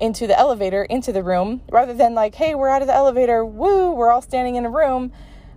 into 0.00 0.26
the 0.26 0.36
elevator 0.36 0.82
into 0.82 1.12
the 1.12 1.22
room, 1.22 1.62
rather 1.70 1.94
than 1.94 2.14
like, 2.14 2.34
hey, 2.34 2.56
we're 2.56 2.68
out 2.68 2.82
of 2.82 2.88
the 2.88 2.94
elevator, 2.94 3.44
woo, 3.44 3.92
we're 3.92 4.10
all 4.10 4.20
standing 4.20 4.56
in 4.56 4.66
a 4.66 4.70
room. 4.70 5.12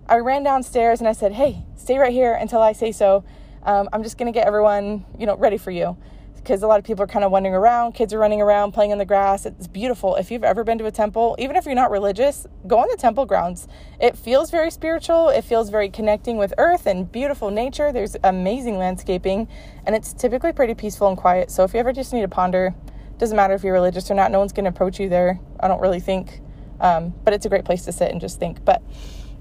I 0.08 0.18
ran 0.18 0.44
downstairs 0.44 1.00
and 1.00 1.08
I 1.08 1.12
said, 1.12 1.32
hey, 1.32 1.64
stay 1.76 1.98
right 1.98 2.12
here 2.12 2.32
until 2.32 2.62
I 2.62 2.72
say 2.72 2.92
so. 2.92 3.24
Um, 3.64 3.88
I'm 3.92 4.04
just 4.04 4.16
going 4.16 4.32
to 4.32 4.36
get 4.36 4.46
everyone, 4.46 5.04
you 5.18 5.26
know, 5.26 5.36
ready 5.36 5.58
for 5.58 5.72
you. 5.72 5.96
Because 6.42 6.62
a 6.62 6.66
lot 6.66 6.78
of 6.78 6.84
people 6.84 7.04
are 7.04 7.06
kind 7.06 7.24
of 7.24 7.30
wandering 7.30 7.54
around. 7.54 7.92
Kids 7.92 8.12
are 8.12 8.18
running 8.18 8.40
around, 8.40 8.72
playing 8.72 8.90
in 8.90 8.98
the 8.98 9.04
grass. 9.04 9.46
It's 9.46 9.66
beautiful. 9.66 10.16
If 10.16 10.30
you've 10.30 10.44
ever 10.44 10.64
been 10.64 10.78
to 10.78 10.86
a 10.86 10.90
temple, 10.90 11.36
even 11.38 11.56
if 11.56 11.66
you're 11.66 11.74
not 11.74 11.90
religious, 11.90 12.46
go 12.66 12.78
on 12.78 12.88
the 12.90 12.96
temple 12.96 13.26
grounds. 13.26 13.68
It 14.00 14.16
feels 14.16 14.50
very 14.50 14.70
spiritual. 14.70 15.28
It 15.28 15.42
feels 15.42 15.70
very 15.70 15.90
connecting 15.90 16.38
with 16.38 16.54
earth 16.58 16.86
and 16.86 17.10
beautiful 17.10 17.50
nature. 17.50 17.92
There's 17.92 18.16
amazing 18.24 18.78
landscaping, 18.78 19.48
and 19.86 19.94
it's 19.94 20.12
typically 20.12 20.52
pretty 20.52 20.74
peaceful 20.74 21.08
and 21.08 21.16
quiet. 21.16 21.50
So 21.50 21.62
if 21.64 21.74
you 21.74 21.80
ever 21.80 21.92
just 21.92 22.12
need 22.12 22.22
to 22.22 22.28
ponder, 22.28 22.74
doesn't 23.18 23.36
matter 23.36 23.54
if 23.54 23.62
you're 23.62 23.74
religious 23.74 24.10
or 24.10 24.14
not, 24.14 24.30
no 24.32 24.38
one's 24.38 24.52
going 24.52 24.64
to 24.64 24.70
approach 24.70 24.98
you 24.98 25.08
there. 25.08 25.38
I 25.60 25.68
don't 25.68 25.80
really 25.80 26.00
think. 26.00 26.40
Um, 26.80 27.12
but 27.24 27.34
it's 27.34 27.44
a 27.44 27.50
great 27.50 27.66
place 27.66 27.84
to 27.84 27.92
sit 27.92 28.10
and 28.10 28.20
just 28.20 28.38
think. 28.38 28.64
But 28.64 28.82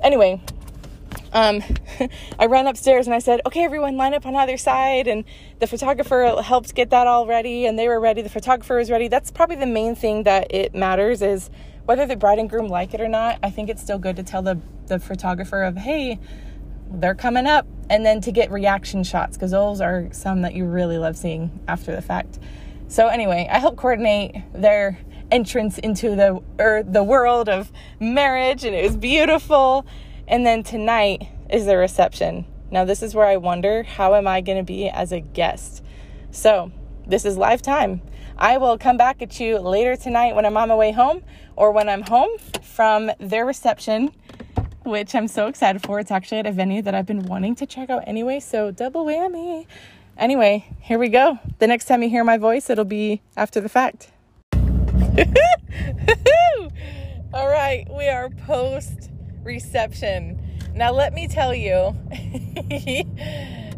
anyway, 0.01 0.41
um, 1.33 1.63
I 2.39 2.45
ran 2.45 2.67
upstairs 2.67 3.07
and 3.07 3.13
I 3.13 3.19
said, 3.19 3.41
okay, 3.45 3.63
everyone 3.63 3.97
line 3.97 4.13
up 4.13 4.25
on 4.25 4.35
either 4.35 4.57
side. 4.57 5.07
And 5.07 5.23
the 5.59 5.67
photographer 5.67 6.41
helped 6.43 6.73
get 6.75 6.89
that 6.89 7.07
all 7.07 7.25
ready 7.27 7.65
and 7.65 7.77
they 7.77 7.87
were 7.87 7.99
ready. 7.99 8.21
The 8.21 8.29
photographer 8.29 8.77
was 8.77 8.89
ready. 8.89 9.07
That's 9.07 9.31
probably 9.31 9.57
the 9.57 9.65
main 9.65 9.95
thing 9.95 10.23
that 10.23 10.53
it 10.53 10.73
matters 10.73 11.21
is 11.21 11.49
whether 11.85 12.05
the 12.05 12.15
bride 12.15 12.39
and 12.39 12.49
groom 12.49 12.67
like 12.67 12.93
it 12.93 13.01
or 13.01 13.07
not. 13.07 13.39
I 13.43 13.49
think 13.49 13.69
it's 13.69 13.81
still 13.81 13.99
good 13.99 14.15
to 14.17 14.23
tell 14.23 14.41
the, 14.41 14.59
the 14.87 14.99
photographer 14.99 15.63
of, 15.63 15.77
hey, 15.77 16.19
they're 16.91 17.15
coming 17.15 17.47
up. 17.47 17.67
And 17.89 18.05
then 18.05 18.21
to 18.21 18.31
get 18.31 18.51
reaction 18.51 19.03
shots 19.03 19.35
because 19.35 19.49
those 19.49 19.81
are 19.81 20.09
some 20.11 20.43
that 20.43 20.53
you 20.53 20.65
really 20.65 20.99
love 20.99 21.17
seeing 21.17 21.59
after 21.67 21.95
the 21.95 22.03
fact. 22.03 22.37
So 22.87 23.07
anyway, 23.07 23.47
I 23.51 23.57
helped 23.57 23.77
coordinate 23.77 24.35
their 24.53 24.99
entrance 25.31 25.77
into 25.77 26.15
the 26.15 26.41
er, 26.59 26.83
the 26.83 27.03
world 27.03 27.49
of 27.49 27.71
marriage 27.99 28.63
and 28.63 28.75
it 28.75 28.83
was 28.83 28.97
beautiful 28.97 29.85
and 30.29 30.45
then 30.45 30.63
tonight 30.63 31.27
is 31.49 31.65
the 31.65 31.75
reception. 31.75 32.45
Now, 32.71 32.85
this 32.85 33.01
is 33.01 33.15
where 33.15 33.25
I 33.25 33.37
wonder 33.37 33.83
how 33.83 34.13
am 34.13 34.27
I 34.27 34.41
going 34.41 34.59
to 34.59 34.63
be 34.63 34.87
as 34.87 35.11
a 35.11 35.19
guest? 35.19 35.83
So, 36.31 36.71
this 37.07 37.25
is 37.25 37.35
live 37.35 37.63
time. 37.63 38.01
I 38.37 38.57
will 38.57 38.77
come 38.77 38.95
back 38.95 39.23
at 39.23 39.39
you 39.39 39.57
later 39.57 39.95
tonight 39.95 40.35
when 40.35 40.45
I'm 40.45 40.55
on 40.55 40.69
my 40.69 40.75
way 40.75 40.91
home 40.91 41.23
or 41.55 41.71
when 41.71 41.89
I'm 41.89 42.03
home 42.03 42.29
from 42.61 43.09
their 43.19 43.45
reception, 43.45 44.13
which 44.83 45.15
I'm 45.15 45.27
so 45.27 45.47
excited 45.47 45.81
for. 45.81 45.99
It's 45.99 46.11
actually 46.11 46.37
at 46.37 46.45
a 46.45 46.51
venue 46.51 46.83
that 46.83 46.93
I've 46.93 47.07
been 47.07 47.23
wanting 47.23 47.55
to 47.55 47.65
check 47.65 47.89
out 47.89 48.03
anyway, 48.05 48.39
so 48.39 48.69
double 48.69 49.05
whammy. 49.05 49.65
Anyway, 50.15 50.67
here 50.79 50.99
we 50.99 51.09
go. 51.09 51.39
The 51.57 51.65
next 51.65 51.85
time 51.85 52.03
you 52.03 52.09
hear 52.09 52.23
my 52.23 52.37
voice, 52.37 52.69
it'll 52.69 52.85
be 52.85 53.23
after 53.35 53.59
the 53.59 53.69
fact. 53.69 54.11
All 57.33 57.47
right, 57.47 57.87
we 57.89 58.07
are 58.07 58.29
post 58.29 59.09
reception. 59.49 60.39
Now, 60.75 60.91
let 60.91 61.13
me 61.13 61.27
tell 61.27 61.53
you. 61.53 61.95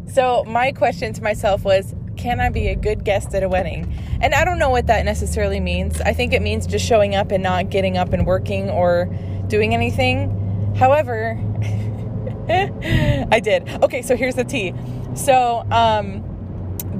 so, 0.12 0.44
my 0.44 0.72
question 0.72 1.12
to 1.14 1.22
myself 1.22 1.64
was 1.64 1.94
Can 2.16 2.40
I 2.40 2.50
be 2.50 2.68
a 2.68 2.76
good 2.76 3.04
guest 3.04 3.34
at 3.34 3.42
a 3.42 3.48
wedding? 3.48 3.92
And 4.20 4.34
I 4.34 4.44
don't 4.44 4.58
know 4.58 4.70
what 4.70 4.86
that 4.86 5.04
necessarily 5.04 5.60
means. 5.60 6.00
I 6.02 6.12
think 6.12 6.32
it 6.32 6.42
means 6.42 6.66
just 6.66 6.86
showing 6.86 7.14
up 7.14 7.32
and 7.32 7.42
not 7.42 7.70
getting 7.70 7.96
up 7.96 8.12
and 8.12 8.26
working 8.26 8.68
or 8.68 9.06
doing 9.48 9.74
anything. 9.74 10.74
However, 10.76 11.40
I 12.48 13.40
did. 13.42 13.68
Okay, 13.82 14.02
so 14.02 14.14
here's 14.14 14.34
the 14.34 14.44
tea. 14.44 14.74
So, 15.14 15.64
um, 15.70 16.22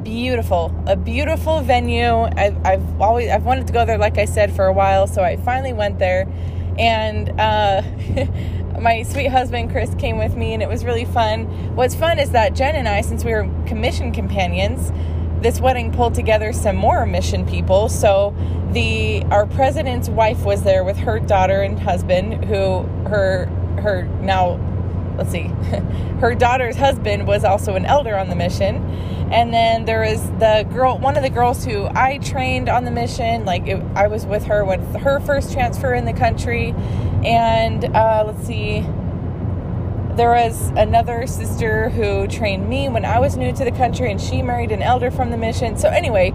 beautiful, 0.02 0.74
a 0.86 0.96
beautiful 0.96 1.60
venue. 1.60 2.22
I've, 2.22 2.56
I've 2.66 3.00
always 3.00 3.30
I've 3.30 3.44
wanted 3.44 3.66
to 3.66 3.72
go 3.72 3.84
there, 3.84 3.98
like 3.98 4.18
I 4.18 4.24
said, 4.24 4.54
for 4.54 4.66
a 4.66 4.72
while. 4.72 5.06
So 5.06 5.22
I 5.22 5.36
finally 5.36 5.72
went 5.72 5.98
there, 5.98 6.26
and 6.78 7.28
uh, 7.40 7.82
my 8.82 9.04
sweet 9.04 9.28
husband 9.28 9.70
Chris 9.70 9.94
came 9.94 10.18
with 10.18 10.36
me, 10.36 10.52
and 10.52 10.62
it 10.62 10.68
was 10.68 10.84
really 10.84 11.04
fun. 11.04 11.46
What's 11.76 11.94
fun 11.94 12.18
is 12.18 12.30
that 12.32 12.54
Jen 12.54 12.74
and 12.74 12.88
I, 12.88 13.00
since 13.00 13.24
we 13.24 13.32
were 13.32 13.48
commission 13.66 14.12
companions, 14.12 14.92
this 15.40 15.60
wedding 15.60 15.92
pulled 15.92 16.14
together 16.14 16.52
some 16.52 16.76
more 16.76 17.06
mission 17.06 17.46
people. 17.46 17.88
So 17.88 18.34
the 18.72 19.22
our 19.30 19.46
president's 19.46 20.08
wife 20.08 20.44
was 20.44 20.64
there 20.64 20.82
with 20.84 20.98
her 20.98 21.20
daughter 21.20 21.62
and 21.62 21.78
husband, 21.78 22.44
who 22.44 22.82
her 23.08 23.46
her 23.80 24.04
now 24.20 24.56
let's 25.16 25.30
see, 25.30 25.42
her 26.20 26.34
daughter's 26.34 26.76
husband 26.76 27.26
was 27.26 27.44
also 27.44 27.74
an 27.74 27.84
elder 27.84 28.16
on 28.16 28.28
the 28.28 28.36
mission. 28.36 28.76
And 29.32 29.52
then 29.52 29.86
there 29.86 30.00
was 30.00 30.22
the 30.32 30.66
girl, 30.72 30.98
one 30.98 31.16
of 31.16 31.22
the 31.22 31.30
girls 31.30 31.64
who 31.64 31.86
I 31.86 32.18
trained 32.18 32.68
on 32.68 32.84
the 32.84 32.90
mission. 32.90 33.46
Like 33.46 33.66
it, 33.66 33.82
I 33.94 34.08
was 34.08 34.26
with 34.26 34.44
her 34.44 34.64
with 34.64 34.96
her 34.96 35.20
first 35.20 35.52
transfer 35.52 35.94
in 35.94 36.04
the 36.04 36.12
country. 36.12 36.74
And 37.24 37.84
uh, 37.84 38.24
let's 38.26 38.46
see, 38.46 38.84
there 40.16 40.30
was 40.30 40.68
another 40.76 41.26
sister 41.26 41.88
who 41.88 42.26
trained 42.26 42.68
me 42.68 42.88
when 42.88 43.04
I 43.04 43.18
was 43.18 43.36
new 43.36 43.52
to 43.52 43.64
the 43.64 43.72
country, 43.72 44.10
and 44.10 44.20
she 44.20 44.42
married 44.42 44.70
an 44.70 44.82
elder 44.82 45.10
from 45.10 45.30
the 45.30 45.38
mission. 45.38 45.78
So, 45.78 45.88
anyway, 45.88 46.34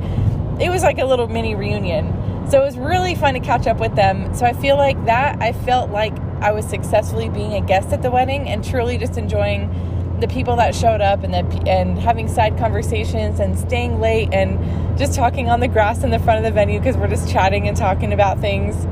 it 0.60 0.69
was 0.69 0.81
like 0.81 0.98
a 0.98 1.05
little 1.05 1.27
mini 1.27 1.53
reunion. 1.53 2.12
So, 2.50 2.62
it 2.62 2.65
was 2.65 2.77
really 2.77 3.13
fun 3.13 3.36
to 3.36 3.39
catch 3.39 3.67
up 3.67 3.79
with 3.79 3.96
them. 3.96 4.34
So, 4.34 4.46
I 4.46 4.53
feel 4.53 4.77
like 4.77 5.05
that, 5.05 5.41
I 5.41 5.51
felt 5.53 5.91
like 5.91 6.15
I 6.41 6.51
was 6.51 6.65
successfully 6.65 7.29
being 7.29 7.53
a 7.53 7.62
guest 7.62 7.89
at 7.89 8.01
the 8.01 8.12
wedding 8.12 8.48
and 8.48 8.63
truly 8.63 8.98
just 8.98 9.17
enjoying 9.17 10.17
the 10.20 10.27
people 10.27 10.56
that 10.56 10.74
showed 10.74 11.01
up 11.01 11.24
and 11.24 11.34
the, 11.34 11.70
and 11.70 11.98
having 12.00 12.27
side 12.27 12.58
conversations 12.58 13.39
and 13.39 13.58
staying 13.58 14.00
late 14.00 14.29
and 14.34 14.98
just 14.98 15.13
talking 15.13 15.50
on 15.50 15.60
the 15.60 15.67
grass 15.67 16.03
in 16.03 16.10
the 16.10 16.20
front 16.20 16.39
of 16.39 16.44
the 16.44 16.51
venue 16.51 16.79
because 16.79 16.98
we're 16.98 17.08
just 17.08 17.29
chatting 17.29 17.67
and 17.67 17.77
talking 17.77 18.13
about 18.13 18.39
things. 18.39 18.86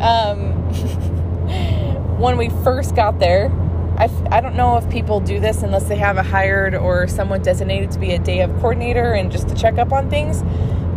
Um, 0.00 0.52
when 2.18 2.36
we 2.36 2.50
first 2.62 2.94
got 2.94 3.18
there, 3.18 3.50
I, 3.98 4.08
I 4.30 4.40
don't 4.40 4.54
know 4.54 4.76
if 4.76 4.88
people 4.88 5.20
do 5.20 5.40
this 5.40 5.62
unless 5.62 5.88
they 5.88 5.96
have 5.96 6.16
a 6.16 6.22
hired 6.22 6.74
or 6.74 7.08
someone 7.08 7.42
designated 7.42 7.90
to 7.92 7.98
be 7.98 8.12
a 8.12 8.18
day 8.18 8.40
of 8.40 8.50
coordinator 8.60 9.12
and 9.12 9.30
just 9.32 9.48
to 9.48 9.54
check 9.54 9.76
up 9.76 9.92
on 9.92 10.08
things. 10.08 10.42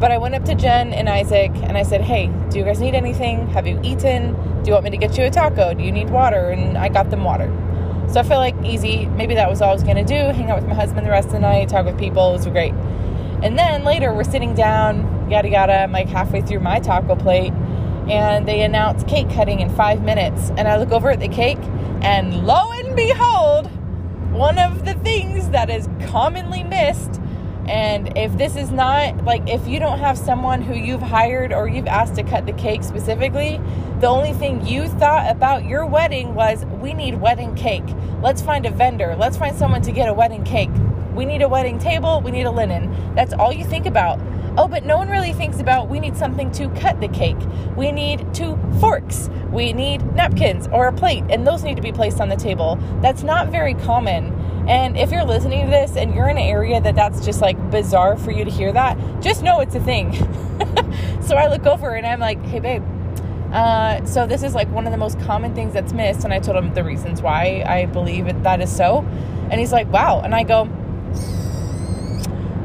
But 0.03 0.11
I 0.11 0.17
went 0.17 0.35
up 0.35 0.43
to 0.43 0.53
Jen 0.53 0.91
and 0.91 1.07
Isaac 1.07 1.51
and 1.63 1.77
I 1.77 1.83
said, 1.83 2.01
Hey, 2.01 2.29
do 2.49 2.59
you 2.59 2.65
guys 2.65 2.81
need 2.81 2.93
anything? 2.93 3.47
Have 3.51 3.65
you 3.65 3.79
eaten? 3.83 4.33
Do 4.61 4.67
you 4.67 4.73
want 4.73 4.83
me 4.83 4.89
to 4.89 4.97
get 4.97 5.17
you 5.17 5.23
a 5.23 5.29
taco? 5.29 5.73
Do 5.73 5.81
you 5.81 5.93
need 5.93 6.09
water? 6.09 6.49
And 6.49 6.77
I 6.77 6.89
got 6.89 7.09
them 7.09 7.23
water. 7.23 7.47
So 8.11 8.19
I 8.19 8.23
felt 8.23 8.41
like 8.41 8.53
easy. 8.65 9.05
Maybe 9.05 9.33
that 9.35 9.49
was 9.49 9.61
all 9.61 9.69
I 9.69 9.73
was 9.73 9.81
going 9.81 9.95
to 9.95 10.03
do 10.03 10.33
hang 10.37 10.51
out 10.51 10.59
with 10.59 10.67
my 10.67 10.75
husband 10.75 11.05
the 11.07 11.09
rest 11.09 11.27
of 11.27 11.31
the 11.35 11.39
night, 11.39 11.69
talk 11.69 11.85
with 11.85 11.97
people. 11.97 12.31
It 12.31 12.33
was 12.33 12.45
great. 12.47 12.73
And 13.43 13.57
then 13.57 13.85
later 13.85 14.13
we're 14.13 14.25
sitting 14.25 14.53
down, 14.53 15.31
yada 15.31 15.47
yada. 15.47 15.83
I'm 15.83 15.93
like 15.93 16.09
halfway 16.09 16.41
through 16.41 16.59
my 16.59 16.81
taco 16.81 17.15
plate 17.15 17.53
and 18.09 18.45
they 18.45 18.61
announce 18.61 19.05
cake 19.05 19.29
cutting 19.29 19.61
in 19.61 19.69
five 19.69 20.03
minutes. 20.03 20.49
And 20.57 20.67
I 20.67 20.79
look 20.79 20.91
over 20.91 21.11
at 21.11 21.21
the 21.21 21.29
cake, 21.29 21.63
and 22.01 22.45
lo 22.45 22.73
and 22.73 22.93
behold, 22.93 23.71
one 24.33 24.59
of 24.59 24.83
the 24.83 24.95
things 24.95 25.47
that 25.51 25.69
is 25.69 25.87
commonly 26.07 26.65
missed 26.65 27.21
and 27.67 28.17
if 28.17 28.37
this 28.37 28.55
is 28.55 28.71
not 28.71 29.23
like 29.23 29.47
if 29.47 29.67
you 29.67 29.79
don't 29.79 29.99
have 29.99 30.17
someone 30.17 30.61
who 30.61 30.73
you've 30.73 31.01
hired 31.01 31.53
or 31.53 31.67
you've 31.67 31.87
asked 31.87 32.15
to 32.15 32.23
cut 32.23 32.45
the 32.45 32.53
cake 32.53 32.83
specifically, 32.83 33.59
the 33.99 34.07
only 34.07 34.33
thing 34.33 34.65
you 34.65 34.87
thought 34.87 35.31
about 35.31 35.65
your 35.65 35.85
wedding 35.85 36.35
was 36.35 36.65
we 36.81 36.93
need 36.93 37.21
wedding 37.21 37.55
cake. 37.55 37.85
Let's 38.21 38.41
find 38.41 38.65
a 38.65 38.71
vendor. 38.71 39.15
Let's 39.17 39.37
find 39.37 39.55
someone 39.55 39.81
to 39.83 39.91
get 39.91 40.09
a 40.09 40.13
wedding 40.13 40.43
cake. 40.43 40.71
We 41.13 41.25
need 41.25 41.41
a 41.41 41.47
wedding 41.47 41.79
table, 41.79 42.21
we 42.21 42.31
need 42.31 42.45
a 42.45 42.51
linen. 42.51 43.13
That's 43.15 43.33
all 43.33 43.53
you 43.53 43.63
think 43.63 43.85
about. 43.85 44.19
Oh, 44.55 44.67
but 44.67 44.85
no 44.85 44.97
one 44.97 45.09
really 45.09 45.33
thinks 45.33 45.59
about 45.59 45.89
we 45.89 45.99
need 45.99 46.15
something 46.15 46.51
to 46.51 46.69
cut 46.69 47.01
the 47.01 47.07
cake. 47.07 47.37
We 47.75 47.91
need 47.91 48.33
two 48.35 48.59
forks. 48.79 49.29
We 49.51 49.73
need 49.73 50.03
napkins 50.15 50.67
or 50.67 50.87
a 50.87 50.93
plate, 50.93 51.23
and 51.29 51.45
those 51.45 51.63
need 51.63 51.75
to 51.75 51.81
be 51.81 51.91
placed 51.91 52.19
on 52.21 52.29
the 52.29 52.35
table. 52.35 52.77
That's 53.01 53.23
not 53.23 53.49
very 53.49 53.73
common. 53.73 54.31
And 54.67 54.97
if 54.97 55.11
you're 55.11 55.25
listening 55.25 55.65
to 55.65 55.69
this 55.69 55.97
and 55.97 56.15
you're 56.15 56.29
in 56.29 56.37
an 56.37 56.43
area 56.43 56.79
that 56.79 56.95
that's 56.95 57.25
just 57.25 57.41
like 57.41 57.57
bizarre 57.69 58.17
for 58.17 58.31
you 58.31 58.45
to 58.45 58.51
hear 58.51 58.71
that, 58.71 58.97
just 59.21 59.43
know 59.43 59.59
it's 59.59 59.75
a 59.75 59.79
thing. 59.79 60.13
so 61.21 61.35
I 61.35 61.47
look 61.47 61.65
over 61.65 61.93
and 61.95 62.05
I'm 62.05 62.19
like, 62.19 62.41
hey, 62.43 62.59
babe. 62.59 62.83
Uh, 63.51 64.03
so 64.05 64.25
this 64.25 64.41
is 64.41 64.55
like 64.55 64.69
one 64.69 64.87
of 64.87 64.91
the 64.91 64.97
most 64.97 65.19
common 65.21 65.53
things 65.53 65.73
that's 65.73 65.91
missed. 65.93 66.23
And 66.23 66.33
I 66.33 66.39
told 66.39 66.57
him 66.57 66.73
the 66.73 66.83
reasons 66.83 67.21
why 67.21 67.63
I 67.67 67.85
believe 67.85 68.27
it, 68.27 68.41
that 68.43 68.61
is 68.61 68.73
so. 68.75 69.05
And 69.51 69.59
he's 69.59 69.71
like, 69.71 69.91
wow. 69.91 70.21
And 70.23 70.33
I 70.33 70.43
go, 70.43 70.65
do 70.65 70.71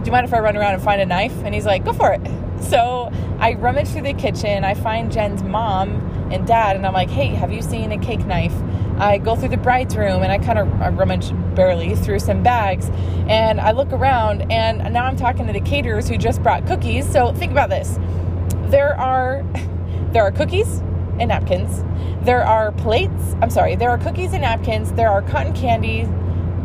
you 0.07 0.13
mind 0.13 0.25
if 0.25 0.33
I 0.33 0.39
run 0.39 0.57
around 0.57 0.75
and 0.75 0.83
find 0.83 1.01
a 1.01 1.07
knife? 1.07 1.35
And 1.45 1.55
he's 1.55 1.67
like, 1.67 1.85
go 1.85 1.93
for 1.93 2.13
it. 2.13 2.21
So 2.61 3.13
I 3.39 3.55
rummage 3.55 3.87
through 3.87 4.03
the 4.03 4.15
kitchen. 4.15 4.65
I 4.65 4.75
find 4.75 5.13
Jen's 5.13 5.45
mom 5.45 6.29
and 6.33 6.45
dad. 6.45 6.75
And 6.75 6.85
I'm 6.85 6.93
like, 6.93 7.09
hey, 7.09 7.29
have 7.29 7.53
you 7.53 7.63
seen 7.63 7.93
a 7.93 7.99
cake 7.99 8.27
knife? 8.27 8.53
I 8.99 9.19
go 9.19 9.37
through 9.37 9.51
the 9.51 9.57
bride's 9.57 9.97
room 9.97 10.23
and 10.23 10.33
I 10.33 10.39
kind 10.39 10.59
of 10.59 10.99
rummage 10.99 11.31
barely 11.55 11.95
through 11.95 12.19
some 12.19 12.43
bags 12.43 12.91
and 13.29 13.61
I 13.61 13.71
look 13.71 13.93
around 13.93 14.51
and 14.51 14.93
now 14.93 15.05
I'm 15.05 15.17
talking 15.17 15.47
to 15.47 15.53
the 15.53 15.61
caterers 15.61 16.09
who 16.09 16.17
just 16.17 16.43
brought 16.43 16.67
cookies. 16.67 17.11
So 17.11 17.33
think 17.33 17.53
about 17.53 17.71
this. 17.71 17.99
There 18.71 18.99
are 18.99 19.45
there 20.13 20.23
are 20.25 20.33
cookies 20.33 20.79
and 21.21 21.29
napkins. 21.29 21.85
There 22.25 22.45
are 22.45 22.73
plates. 22.73 23.37
I'm 23.41 23.51
sorry. 23.51 23.77
There 23.77 23.91
are 23.91 23.99
cookies 23.99 24.33
and 24.33 24.43
napkins. 24.43 24.93
There 24.93 25.11
are 25.11 25.23
cotton 25.23 25.55
candy 25.55 26.05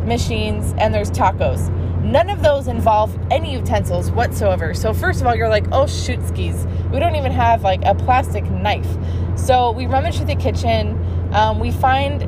machines 0.05 0.73
and 0.77 0.93
there's 0.93 1.11
tacos. 1.11 1.69
None 2.03 2.29
of 2.29 2.41
those 2.41 2.67
involve 2.67 3.17
any 3.31 3.53
utensils 3.53 4.11
whatsoever. 4.11 4.73
So 4.73 4.93
first 4.93 5.21
of 5.21 5.27
all, 5.27 5.35
you're 5.35 5.49
like, 5.49 5.65
oh 5.71 5.87
shoot 5.87 6.25
skis. 6.27 6.65
We 6.91 6.99
don't 6.99 7.15
even 7.15 7.31
have 7.31 7.63
like 7.63 7.81
a 7.85 7.95
plastic 7.95 8.43
knife. 8.49 8.97
So 9.35 9.71
we 9.71 9.85
rummage 9.85 10.17
through 10.17 10.25
the 10.25 10.35
kitchen 10.35 11.22
um, 11.33 11.59
we 11.59 11.71
find 11.71 12.21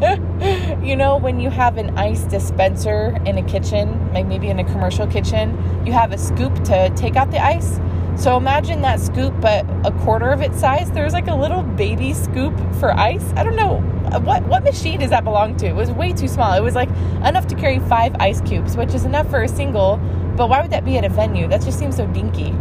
you 0.82 0.96
know, 0.96 1.18
when 1.18 1.40
you 1.40 1.50
have 1.50 1.76
an 1.76 1.98
ice 1.98 2.22
dispenser 2.24 3.18
in 3.26 3.36
a 3.36 3.42
kitchen, 3.42 4.12
like 4.14 4.26
maybe 4.26 4.48
in 4.48 4.58
a 4.58 4.64
commercial 4.64 5.06
kitchen, 5.06 5.50
you 5.84 5.92
have 5.92 6.12
a 6.12 6.16
scoop 6.16 6.54
to 6.64 6.90
take 6.96 7.16
out 7.16 7.30
the 7.30 7.38
ice. 7.38 7.78
So 8.16 8.38
imagine 8.38 8.80
that 8.80 8.98
scoop, 8.98 9.38
but 9.42 9.66
a 9.84 9.92
quarter 10.02 10.30
of 10.30 10.40
its 10.40 10.58
size. 10.58 10.90
There's 10.90 11.12
like 11.12 11.28
a 11.28 11.34
little 11.34 11.62
baby 11.62 12.14
scoop 12.14 12.58
for 12.76 12.92
ice. 12.92 13.24
I 13.36 13.44
don't 13.44 13.56
know 13.56 13.80
what 14.20 14.42
what 14.44 14.64
machine 14.64 15.00
does 15.00 15.10
that 15.10 15.22
belong 15.22 15.56
to. 15.58 15.66
It 15.66 15.74
was 15.74 15.90
way 15.90 16.14
too 16.14 16.28
small. 16.28 16.54
It 16.54 16.62
was 16.62 16.74
like 16.74 16.88
enough 17.22 17.46
to 17.48 17.54
carry 17.54 17.78
five 17.80 18.16
ice 18.20 18.40
cubes, 18.40 18.78
which 18.78 18.94
is 18.94 19.04
enough 19.04 19.28
for 19.28 19.42
a 19.42 19.48
single. 19.48 19.98
But 20.36 20.48
why 20.48 20.62
would 20.62 20.70
that 20.70 20.86
be 20.86 20.96
at 20.96 21.04
a 21.04 21.10
venue? 21.10 21.46
That 21.46 21.60
just 21.60 21.78
seems 21.78 21.96
so 21.96 22.06
dinky. 22.06 22.54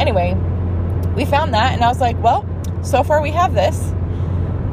Anyway, 0.00 0.34
we 1.14 1.24
found 1.26 1.54
that, 1.54 1.74
and 1.74 1.84
I 1.84 1.88
was 1.88 2.00
like, 2.00 2.20
well, 2.20 2.44
so 2.82 3.04
far 3.04 3.22
we 3.22 3.30
have 3.30 3.54
this. 3.54 3.92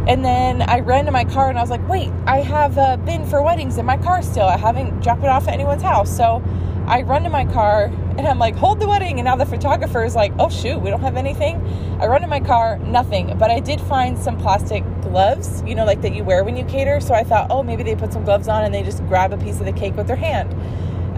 And 0.09 0.25
then 0.25 0.63
I 0.63 0.79
ran 0.79 1.05
to 1.05 1.11
my 1.11 1.23
car 1.23 1.49
and 1.49 1.59
I 1.59 1.61
was 1.61 1.69
like, 1.69 1.87
wait, 1.87 2.11
I 2.25 2.37
have 2.37 2.79
a 2.79 2.97
bin 2.97 3.27
for 3.27 3.43
weddings 3.43 3.77
in 3.77 3.85
my 3.85 3.95
car 3.95 4.23
still. 4.23 4.47
I 4.47 4.57
haven't 4.57 5.03
dropped 5.03 5.21
it 5.21 5.29
off 5.29 5.47
at 5.47 5.53
anyone's 5.53 5.83
house. 5.83 6.09
So 6.17 6.43
I 6.87 7.03
run 7.03 7.21
to 7.25 7.29
my 7.29 7.45
car 7.45 7.93
and 8.17 8.21
I'm 8.21 8.39
like, 8.39 8.55
hold 8.55 8.79
the 8.79 8.87
wedding. 8.87 9.19
And 9.19 9.25
now 9.25 9.35
the 9.35 9.45
photographer 9.45 10.03
is 10.03 10.15
like, 10.15 10.33
oh 10.39 10.49
shoot, 10.49 10.79
we 10.79 10.89
don't 10.89 11.01
have 11.01 11.15
anything. 11.15 11.57
I 12.01 12.07
run 12.07 12.21
to 12.21 12.27
my 12.27 12.39
car, 12.39 12.79
nothing. 12.79 13.37
But 13.37 13.51
I 13.51 13.59
did 13.59 13.79
find 13.81 14.17
some 14.17 14.35
plastic 14.35 14.83
gloves, 15.01 15.61
you 15.67 15.75
know, 15.75 15.85
like 15.85 16.01
that 16.01 16.15
you 16.15 16.23
wear 16.23 16.43
when 16.43 16.57
you 16.57 16.65
cater. 16.65 16.99
So 17.01 17.13
I 17.13 17.23
thought, 17.23 17.45
oh, 17.51 17.61
maybe 17.61 17.83
they 17.83 17.95
put 17.95 18.11
some 18.11 18.25
gloves 18.25 18.47
on 18.47 18.63
and 18.63 18.73
they 18.73 18.81
just 18.81 19.05
grab 19.05 19.31
a 19.31 19.37
piece 19.37 19.59
of 19.59 19.67
the 19.67 19.73
cake 19.73 19.95
with 19.95 20.07
their 20.07 20.15
hand. 20.15 20.51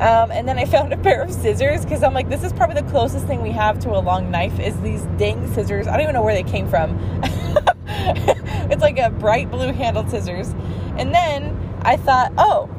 Um, 0.02 0.32
and 0.32 0.46
then 0.46 0.60
I 0.60 0.66
found 0.76 0.92
a 0.92 0.98
pair 0.98 1.22
of 1.22 1.32
scissors 1.32 1.86
because 1.86 2.04
I'm 2.04 2.14
like, 2.14 2.28
this 2.28 2.44
is 2.44 2.52
probably 2.52 2.82
the 2.82 2.92
closest 2.92 3.26
thing 3.26 3.42
we 3.42 3.52
have 3.52 3.80
to 3.80 3.92
a 3.92 4.02
long 4.02 4.32
knife 4.32 4.60
is 4.60 4.78
these 4.82 5.04
dang 5.18 5.50
scissors. 5.54 5.88
I 5.88 5.94
don't 5.94 6.02
even 6.02 6.14
know 6.14 6.24
where 6.24 6.36
they 6.36 6.44
came 6.44 6.68
from. 6.68 7.00
like 8.92 9.12
a 9.12 9.14
bright 9.14 9.50
blue 9.50 9.72
handled 9.72 10.10
scissors. 10.10 10.50
And 10.98 11.14
then 11.14 11.58
I 11.82 11.98
thought, 11.98 12.34
oh, 12.38 12.70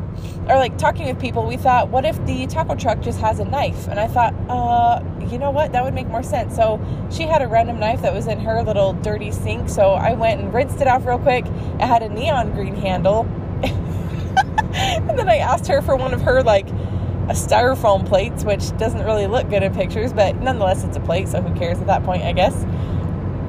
or 0.48 0.56
like 0.56 0.76
talking 0.76 1.06
with 1.06 1.20
people, 1.20 1.46
we 1.46 1.56
thought, 1.56 1.88
what 1.88 2.04
if 2.04 2.24
the 2.26 2.46
taco 2.46 2.74
truck 2.74 3.00
just 3.00 3.20
has 3.20 3.38
a 3.38 3.44
knife? 3.44 3.88
And 3.88 3.98
I 3.98 4.08
thought, 4.08 4.34
uh, 4.48 5.02
you 5.26 5.38
know 5.38 5.50
what? 5.50 5.72
That 5.72 5.84
would 5.84 5.94
make 5.94 6.08
more 6.08 6.22
sense. 6.22 6.54
So 6.54 6.80
she 7.10 7.24
had 7.24 7.42
a 7.42 7.48
random 7.48 7.78
knife 7.78 8.02
that 8.02 8.12
was 8.12 8.26
in 8.26 8.40
her 8.40 8.62
little 8.62 8.92
dirty 8.94 9.30
sink. 9.30 9.68
So 9.68 9.92
I 9.92 10.14
went 10.14 10.40
and 10.40 10.52
rinsed 10.52 10.80
it 10.80 10.88
off 10.88 11.06
real 11.06 11.18
quick. 11.18 11.46
It 11.46 11.86
had 11.86 12.02
a 12.02 12.08
neon 12.08 12.52
green 12.52 12.74
handle. 12.74 13.22
and 13.62 15.18
then 15.18 15.28
I 15.28 15.36
asked 15.36 15.66
her 15.68 15.80
for 15.80 15.96
one 15.96 16.12
of 16.12 16.22
her 16.22 16.42
like 16.42 16.68
a 17.28 17.34
styrofoam 17.34 18.06
plates, 18.06 18.44
which 18.44 18.76
doesn't 18.78 19.04
really 19.04 19.28
look 19.28 19.48
good 19.48 19.62
in 19.62 19.72
pictures, 19.72 20.12
but 20.12 20.36
nonetheless, 20.36 20.82
it's 20.82 20.96
a 20.96 21.00
plate, 21.00 21.28
so 21.28 21.40
who 21.40 21.54
cares 21.54 21.78
at 21.78 21.86
that 21.86 22.02
point, 22.02 22.24
I 22.24 22.32
guess. 22.32 22.52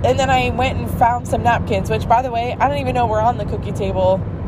And 0.04 0.20
then 0.20 0.30
I 0.30 0.50
went 0.50 0.78
and 0.78 0.90
found 1.00 1.28
some 1.28 1.44
napkins, 1.44 1.90
which, 1.90 2.08
by 2.10 2.22
the 2.22 2.30
way, 2.30 2.58
I 2.60 2.68
don't 2.68 2.78
even 2.78 2.94
know 2.94 3.06
were 3.06 3.22
on 3.22 3.38
the 3.38 3.46
cookie 3.46 3.72
table 3.72 4.16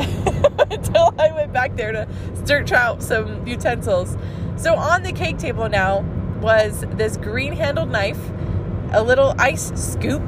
until 0.70 1.14
I 1.18 1.32
went 1.34 1.54
back 1.54 1.78
there 1.78 1.94
to 1.94 2.08
search 2.46 2.74
out 2.74 3.02
some 3.02 3.48
utensils. 3.48 4.18
So 4.58 4.76
on 4.76 5.04
the 5.04 5.14
cake 5.14 5.38
table 5.38 5.70
now 5.70 6.02
was 6.42 6.86
this 6.92 7.16
green 7.18 7.54
handled 7.54 7.90
knife, 7.90 8.20
a 8.92 9.02
little 9.02 9.34
ice 9.40 9.72
scoop, 9.76 10.22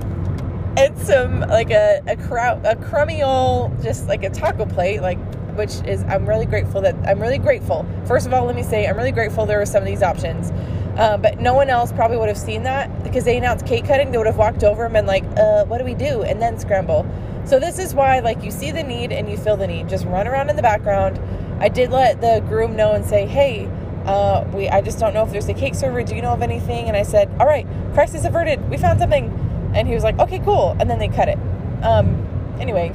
and 0.77 0.98
some 0.98 1.41
like 1.41 1.72
a 1.72 2.01
a, 2.07 2.15
crowd, 2.15 2.65
a 2.65 2.75
crummy 2.75 3.22
old 3.24 3.81
just 3.81 4.07
like 4.07 4.24
a 4.24 4.29
taco 4.29 4.65
plate, 4.65 5.01
like 5.01 5.17
which 5.55 5.81
is 5.86 6.03
I'm 6.03 6.27
really 6.27 6.46
grateful 6.46 6.81
that 6.81 6.96
I'm 7.05 7.19
really 7.19 7.38
grateful. 7.39 7.86
First 8.05 8.27
of 8.27 8.34
all, 8.34 8.46
let 8.46 8.55
me 8.55 8.63
say 8.63 8.88
I'm 8.88 8.96
really 8.96 9.12
grateful 9.12 9.46
there 9.46 9.60
were 9.60 9.65
some 9.65 9.81
of 9.81 9.88
these 9.88 10.03
options. 10.03 10.51
Uh, 10.98 11.16
but 11.18 11.39
no 11.39 11.54
one 11.54 11.70
else 11.70 11.92
probably 11.92 12.18
would 12.18 12.27
have 12.27 12.38
seen 12.38 12.63
that 12.63 13.04
because 13.04 13.24
they 13.24 13.38
announced 13.38 13.66
cake 13.66 13.86
cutting. 13.86 14.12
They 14.12 14.18
would 14.18 14.27
have 14.27 14.38
walked 14.38 14.63
over 14.63 14.86
and 14.86 14.94
been 14.94 15.06
like, 15.06 15.24
uh, 15.38 15.66
"What 15.66 15.77
do 15.77 15.86
we 15.86 15.94
do?" 15.94 16.24
and 16.24 16.42
then 16.42 16.58
scramble. 16.58 17.06
So 17.46 17.60
this 17.60 17.77
is 17.80 17.94
why, 17.94 18.20
like, 18.20 18.44
you 18.44 18.51
see 18.51 18.72
the 18.72 18.84
need 18.84 19.12
and 19.12 19.30
you 19.30 19.38
feel 19.38 19.56
the 19.56 19.68
need. 19.68 19.88
Just 19.88 20.06
run 20.06 20.27
around 20.27 20.50
in 20.50 20.56
the 20.56 20.62
background. 20.62 21.20
I 21.60 21.70
did 21.70 21.92
let 21.92 22.20
the 22.20 22.44
groom 22.48 22.75
know 22.75 22.94
and 22.94 23.06
say, 23.06 23.27
"Hey, 23.27 23.70
uh, 24.06 24.44
we 24.54 24.70
I 24.70 24.82
just 24.82 24.98
don't 25.00 25.13
know 25.13 25.24
if 25.24 25.32
there's 25.32 25.48
a 25.48 25.54
cake 25.54 25.75
server. 25.75 26.01
Do 26.01 26.16
you 26.16 26.22
know 26.22 26.34
of 26.34 26.42
anything?" 26.42 26.88
And 26.88 26.98
I 26.98 27.04
said, 27.04 27.30
"All 27.39 27.46
right, 27.46 27.68
crisis 27.94 28.25
averted. 28.25 28.70
We 28.70 28.77
found 28.77 29.00
something." 29.00 29.72
And 29.75 29.88
he 29.88 29.94
was 29.94 30.04
like, 30.04 30.18
"Okay, 30.20 30.39
cool." 30.39 30.75
And 30.80 30.89
then 30.89 30.98
they 31.00 31.10
cut 31.10 31.30
it. 31.30 31.38
Um, 31.84 32.25
anyway. 32.60 32.92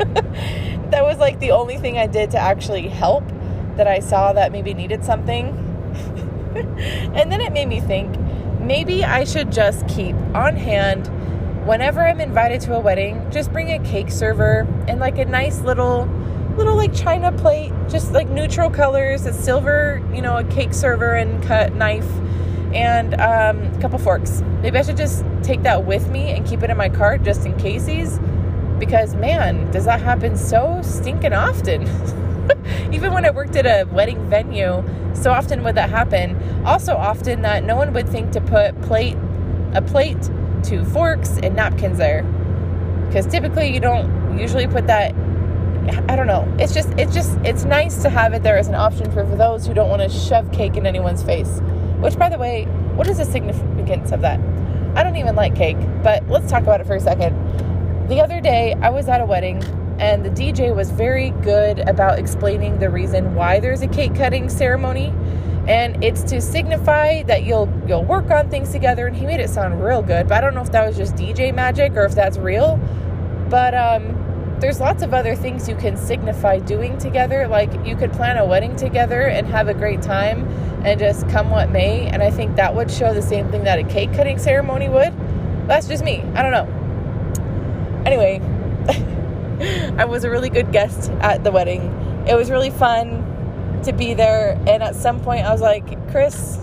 that 0.90 1.04
was 1.04 1.18
like 1.18 1.38
the 1.40 1.50
only 1.50 1.76
thing 1.76 1.98
I 1.98 2.06
did 2.06 2.30
to 2.32 2.38
actually 2.38 2.88
help 2.88 3.24
that 3.76 3.86
I 3.86 4.00
saw 4.00 4.32
that 4.32 4.52
maybe 4.52 4.74
needed 4.74 5.04
something. 5.04 5.69
and 7.14 7.30
then 7.30 7.40
it 7.40 7.52
made 7.52 7.66
me 7.66 7.80
think 7.80 8.18
maybe 8.60 9.04
I 9.04 9.24
should 9.24 9.50
just 9.52 9.86
keep 9.88 10.14
on 10.34 10.56
hand 10.56 11.08
whenever 11.66 12.00
I'm 12.00 12.20
invited 12.20 12.60
to 12.62 12.74
a 12.74 12.80
wedding, 12.80 13.30
just 13.30 13.52
bring 13.52 13.70
a 13.70 13.78
cake 13.84 14.10
server 14.10 14.66
and 14.88 14.98
like 15.00 15.18
a 15.18 15.24
nice 15.24 15.60
little 15.60 16.08
little 16.56 16.76
like 16.76 16.92
china 16.92 17.32
plate, 17.32 17.72
just 17.88 18.12
like 18.12 18.28
neutral 18.28 18.70
colors, 18.70 19.24
a 19.26 19.32
silver, 19.32 20.02
you 20.12 20.20
know, 20.20 20.36
a 20.36 20.44
cake 20.44 20.74
server 20.74 21.14
and 21.14 21.42
cut 21.44 21.72
knife 21.74 22.08
and 22.74 23.14
um, 23.14 23.62
a 23.62 23.78
couple 23.80 23.98
forks. 23.98 24.42
Maybe 24.62 24.78
I 24.78 24.82
should 24.82 24.96
just 24.96 25.24
take 25.42 25.62
that 25.62 25.84
with 25.84 26.08
me 26.10 26.30
and 26.30 26.46
keep 26.46 26.62
it 26.62 26.70
in 26.70 26.76
my 26.76 26.88
cart 26.88 27.22
just 27.22 27.46
in 27.46 27.56
cases 27.58 28.18
because 28.78 29.14
man, 29.14 29.70
does 29.70 29.84
that 29.84 30.00
happen 30.00 30.36
so 30.36 30.80
stinking 30.82 31.32
often. 31.32 31.86
Even 32.92 33.12
when 33.12 33.24
I 33.24 33.30
worked 33.30 33.56
at 33.56 33.66
a 33.66 33.88
wedding 33.90 34.28
venue, 34.28 34.84
so 35.14 35.30
often 35.30 35.62
would 35.64 35.74
that 35.74 35.90
happen. 35.90 36.36
Also 36.64 36.94
often 36.94 37.42
that 37.42 37.64
no 37.64 37.76
one 37.76 37.92
would 37.92 38.08
think 38.08 38.32
to 38.32 38.40
put 38.40 38.80
plate 38.82 39.16
a 39.72 39.80
plate, 39.82 40.18
two 40.64 40.84
forks 40.84 41.38
and 41.42 41.54
napkins 41.54 41.98
there. 41.98 42.22
Cuz 43.12 43.26
typically 43.26 43.72
you 43.72 43.80
don't 43.80 44.38
usually 44.38 44.66
put 44.66 44.86
that 44.86 45.14
I 46.08 46.14
don't 46.16 46.26
know. 46.26 46.46
It's 46.58 46.74
just 46.74 46.90
it's 46.98 47.14
just 47.14 47.38
it's 47.44 47.64
nice 47.64 48.02
to 48.02 48.10
have 48.10 48.32
it 48.32 48.42
there 48.42 48.58
as 48.58 48.68
an 48.68 48.74
option 48.74 49.10
for, 49.10 49.24
for 49.24 49.36
those 49.36 49.66
who 49.66 49.74
don't 49.74 49.88
want 49.88 50.02
to 50.02 50.08
shove 50.08 50.50
cake 50.52 50.76
in 50.76 50.86
anyone's 50.86 51.22
face. 51.22 51.60
Which 52.00 52.18
by 52.18 52.28
the 52.28 52.38
way, 52.38 52.64
what 52.94 53.08
is 53.08 53.18
the 53.18 53.24
significance 53.24 54.12
of 54.12 54.20
that? 54.22 54.40
I 54.94 55.02
don't 55.02 55.16
even 55.16 55.36
like 55.36 55.54
cake, 55.54 55.78
but 56.02 56.28
let's 56.28 56.50
talk 56.50 56.62
about 56.62 56.80
it 56.80 56.86
for 56.86 56.96
a 56.96 57.00
second 57.00 57.36
the 58.10 58.20
other 58.20 58.40
day, 58.40 58.74
I 58.82 58.90
was 58.90 59.08
at 59.08 59.20
a 59.20 59.24
wedding 59.24 59.62
and 60.00 60.24
the 60.24 60.30
DJ 60.30 60.74
was 60.74 60.90
very 60.90 61.30
good 61.42 61.78
about 61.80 62.18
explaining 62.18 62.78
the 62.78 62.88
reason 62.88 63.34
why 63.34 63.60
there's 63.60 63.82
a 63.82 63.86
cake 63.86 64.14
cutting 64.14 64.48
ceremony. 64.48 65.12
And 65.68 66.02
it's 66.02 66.22
to 66.24 66.40
signify 66.40 67.22
that 67.24 67.44
you'll 67.44 67.70
you'll 67.86 68.04
work 68.04 68.30
on 68.30 68.48
things 68.48 68.72
together 68.72 69.06
and 69.06 69.14
he 69.14 69.26
made 69.26 69.40
it 69.40 69.50
sound 69.50 69.84
real 69.84 70.02
good 70.02 70.26
but 70.26 70.38
i 70.38 70.40
don't 70.40 70.54
know 70.54 70.62
if 70.62 70.72
that 70.72 70.86
was 70.86 70.96
just 70.96 71.14
dj 71.14 71.54
magic 71.54 71.92
or 71.92 72.04
if 72.04 72.14
that's 72.14 72.38
real. 72.38 72.78
But 73.50 73.74
um, 73.74 74.56
there's 74.60 74.80
lots 74.80 75.02
of 75.02 75.12
other 75.12 75.36
things 75.36 75.68
you 75.68 75.76
can 75.76 75.96
signify 75.96 76.58
doing 76.60 76.96
together 76.98 77.46
like 77.46 77.70
you 77.86 77.94
could 77.94 78.12
plan 78.12 78.38
a 78.38 78.44
wedding 78.46 78.74
together 78.76 79.22
and 79.22 79.46
have 79.46 79.68
a 79.68 79.74
great 79.74 80.02
time 80.02 80.46
and 80.84 80.98
just 80.98 81.28
come 81.28 81.50
what 81.50 81.70
may 81.70 82.06
and 82.06 82.22
i 82.22 82.30
think 82.30 82.56
that 82.56 82.74
would 82.74 82.90
show 82.90 83.12
the 83.12 83.22
same 83.22 83.50
thing 83.50 83.64
that 83.64 83.78
a 83.78 83.84
cake 83.84 84.12
cutting 84.14 84.38
ceremony 84.38 84.88
would. 84.88 85.12
That's 85.68 85.86
just 85.86 86.02
me. 86.02 86.22
I 86.34 86.42
don't 86.42 86.52
know. 86.52 88.04
Anyway, 88.04 88.40
I 89.60 90.04
was 90.04 90.24
a 90.24 90.30
really 90.30 90.50
good 90.50 90.72
guest 90.72 91.10
at 91.20 91.44
the 91.44 91.50
wedding. 91.50 91.82
It 92.28 92.34
was 92.34 92.50
really 92.50 92.70
fun 92.70 93.82
to 93.84 93.92
be 93.92 94.14
there. 94.14 94.52
And 94.66 94.82
at 94.82 94.94
some 94.94 95.20
point, 95.20 95.44
I 95.44 95.52
was 95.52 95.60
like, 95.60 96.10
Chris, 96.10 96.58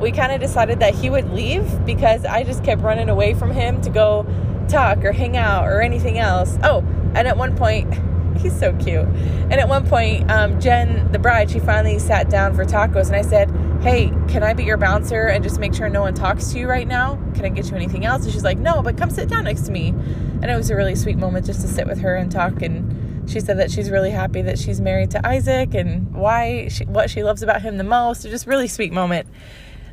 we 0.00 0.12
kind 0.12 0.32
of 0.32 0.40
decided 0.40 0.80
that 0.80 0.94
he 0.94 1.10
would 1.10 1.30
leave 1.32 1.84
because 1.84 2.24
I 2.24 2.44
just 2.44 2.62
kept 2.64 2.82
running 2.82 3.08
away 3.08 3.34
from 3.34 3.50
him 3.50 3.80
to 3.82 3.90
go 3.90 4.26
talk 4.68 5.04
or 5.04 5.12
hang 5.12 5.36
out 5.36 5.66
or 5.66 5.80
anything 5.80 6.18
else. 6.18 6.58
Oh, 6.62 6.80
and 7.14 7.26
at 7.26 7.36
one 7.36 7.56
point, 7.56 7.92
he's 8.38 8.58
so 8.58 8.74
cute. 8.76 9.06
And 9.06 9.54
at 9.54 9.68
one 9.68 9.86
point, 9.86 10.30
um, 10.30 10.60
Jen, 10.60 11.10
the 11.12 11.18
bride, 11.18 11.50
she 11.50 11.58
finally 11.58 11.98
sat 11.98 12.28
down 12.28 12.54
for 12.54 12.64
tacos, 12.64 13.06
and 13.06 13.16
I 13.16 13.22
said, 13.22 13.50
hey, 13.86 14.08
can 14.26 14.42
I 14.42 14.52
be 14.52 14.64
your 14.64 14.78
bouncer 14.78 15.28
and 15.28 15.44
just 15.44 15.60
make 15.60 15.72
sure 15.72 15.88
no 15.88 16.00
one 16.00 16.12
talks 16.12 16.50
to 16.50 16.58
you 16.58 16.66
right 16.66 16.88
now? 16.88 17.14
Can 17.34 17.44
I 17.44 17.50
get 17.50 17.70
you 17.70 17.76
anything 17.76 18.04
else? 18.04 18.24
And 18.24 18.32
she's 18.32 18.42
like, 18.42 18.58
no, 18.58 18.82
but 18.82 18.98
come 18.98 19.10
sit 19.10 19.28
down 19.28 19.44
next 19.44 19.60
to 19.66 19.70
me. 19.70 19.90
And 19.90 20.46
it 20.46 20.56
was 20.56 20.70
a 20.70 20.74
really 20.74 20.96
sweet 20.96 21.16
moment 21.16 21.46
just 21.46 21.60
to 21.60 21.68
sit 21.68 21.86
with 21.86 22.00
her 22.00 22.16
and 22.16 22.28
talk. 22.28 22.62
And 22.62 23.30
she 23.30 23.38
said 23.38 23.60
that 23.60 23.70
she's 23.70 23.88
really 23.88 24.10
happy 24.10 24.42
that 24.42 24.58
she's 24.58 24.80
married 24.80 25.12
to 25.12 25.24
Isaac 25.24 25.72
and 25.72 26.12
why, 26.12 26.66
she, 26.66 26.84
what 26.86 27.10
she 27.10 27.22
loves 27.22 27.44
about 27.44 27.62
him 27.62 27.76
the 27.76 27.84
most. 27.84 28.22
Just 28.22 28.48
really 28.48 28.66
sweet 28.66 28.92
moment. 28.92 29.28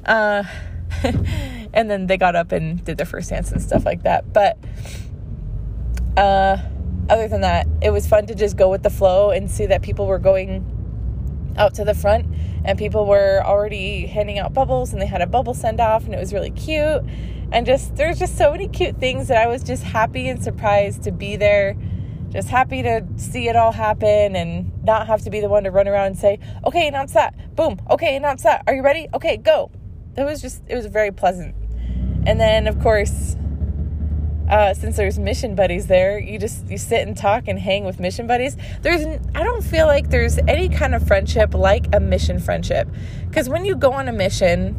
Uh, 0.03 0.43
and 1.71 1.91
then 1.91 2.07
they 2.07 2.17
got 2.17 2.35
up 2.35 2.51
and 2.51 2.83
did 2.83 2.97
their 2.97 3.05
first 3.05 3.29
dance 3.29 3.51
and 3.51 3.61
stuff 3.61 3.85
like 3.85 4.01
that. 4.01 4.33
But 4.33 4.57
uh, 6.17 6.57
other 7.11 7.27
than 7.27 7.41
that, 7.41 7.67
it 7.79 7.91
was 7.91 8.07
fun 8.07 8.25
to 8.25 8.33
just 8.33 8.57
go 8.57 8.71
with 8.71 8.81
the 8.81 8.89
flow 8.89 9.29
and 9.29 9.51
see 9.51 9.67
that 9.67 9.83
people 9.83 10.07
were 10.07 10.17
going 10.17 10.72
out 11.57 11.73
to 11.75 11.83
the 11.83 11.93
front 11.93 12.25
and 12.65 12.77
people 12.77 13.05
were 13.05 13.41
already 13.45 14.07
handing 14.07 14.39
out 14.39 14.53
bubbles 14.53 14.93
and 14.93 15.01
they 15.01 15.05
had 15.05 15.21
a 15.21 15.27
bubble 15.27 15.53
send 15.53 15.79
off 15.79 16.05
and 16.05 16.13
it 16.13 16.19
was 16.19 16.33
really 16.33 16.51
cute. 16.51 17.03
And 17.51 17.65
just 17.65 17.95
there's 17.95 18.19
just 18.19 18.37
so 18.37 18.51
many 18.51 18.67
cute 18.67 18.99
things 18.99 19.27
that 19.27 19.37
I 19.37 19.47
was 19.47 19.63
just 19.63 19.83
happy 19.83 20.27
and 20.29 20.43
surprised 20.43 21.03
to 21.03 21.11
be 21.11 21.35
there. 21.35 21.75
Just 22.29 22.49
happy 22.49 22.81
to 22.81 23.05
see 23.17 23.47
it 23.47 23.55
all 23.55 23.71
happen 23.71 24.35
and 24.35 24.71
not 24.83 25.05
have 25.05 25.21
to 25.21 25.29
be 25.29 25.39
the 25.39 25.49
one 25.49 25.63
to 25.65 25.71
run 25.71 25.87
around 25.87 26.07
and 26.07 26.17
say 26.17 26.39
okay 26.65 26.87
announce 26.87 27.13
that. 27.13 27.55
Boom. 27.55 27.79
Okay 27.89 28.15
announce 28.15 28.43
that. 28.43 28.63
Are 28.65 28.73
you 28.73 28.81
ready? 28.81 29.07
Okay 29.13 29.37
go. 29.37 29.69
It 30.17 30.23
was 30.23 30.41
just 30.41 30.63
it 30.67 30.75
was 30.75 30.87
very 30.87 31.11
pleasant. 31.11 31.55
And 32.25 32.39
then 32.39 32.67
of 32.67 32.79
course 32.81 33.35
uh, 34.53 34.71
since 34.71 34.97
there's 34.97 35.17
mission 35.17 35.55
buddies 35.55 35.87
there, 35.87 36.19
you 36.19 36.37
just 36.37 36.67
you 36.67 36.77
sit 36.77 37.07
and 37.07 37.17
talk 37.17 37.47
and 37.47 37.57
hang 37.57 37.85
with 37.85 37.99
mission 37.99 38.27
buddies. 38.27 38.55
There's 38.83 39.03
I 39.33 39.43
don't 39.43 39.63
feel 39.63 39.87
like 39.87 40.11
there's 40.11 40.37
any 40.47 40.69
kind 40.69 40.93
of 40.93 41.07
friendship 41.07 41.55
like 41.55 41.87
a 41.91 41.99
mission 41.99 42.37
friendship, 42.37 42.87
because 43.27 43.49
when 43.49 43.65
you 43.65 43.75
go 43.75 43.91
on 43.91 44.07
a 44.07 44.13
mission, 44.13 44.75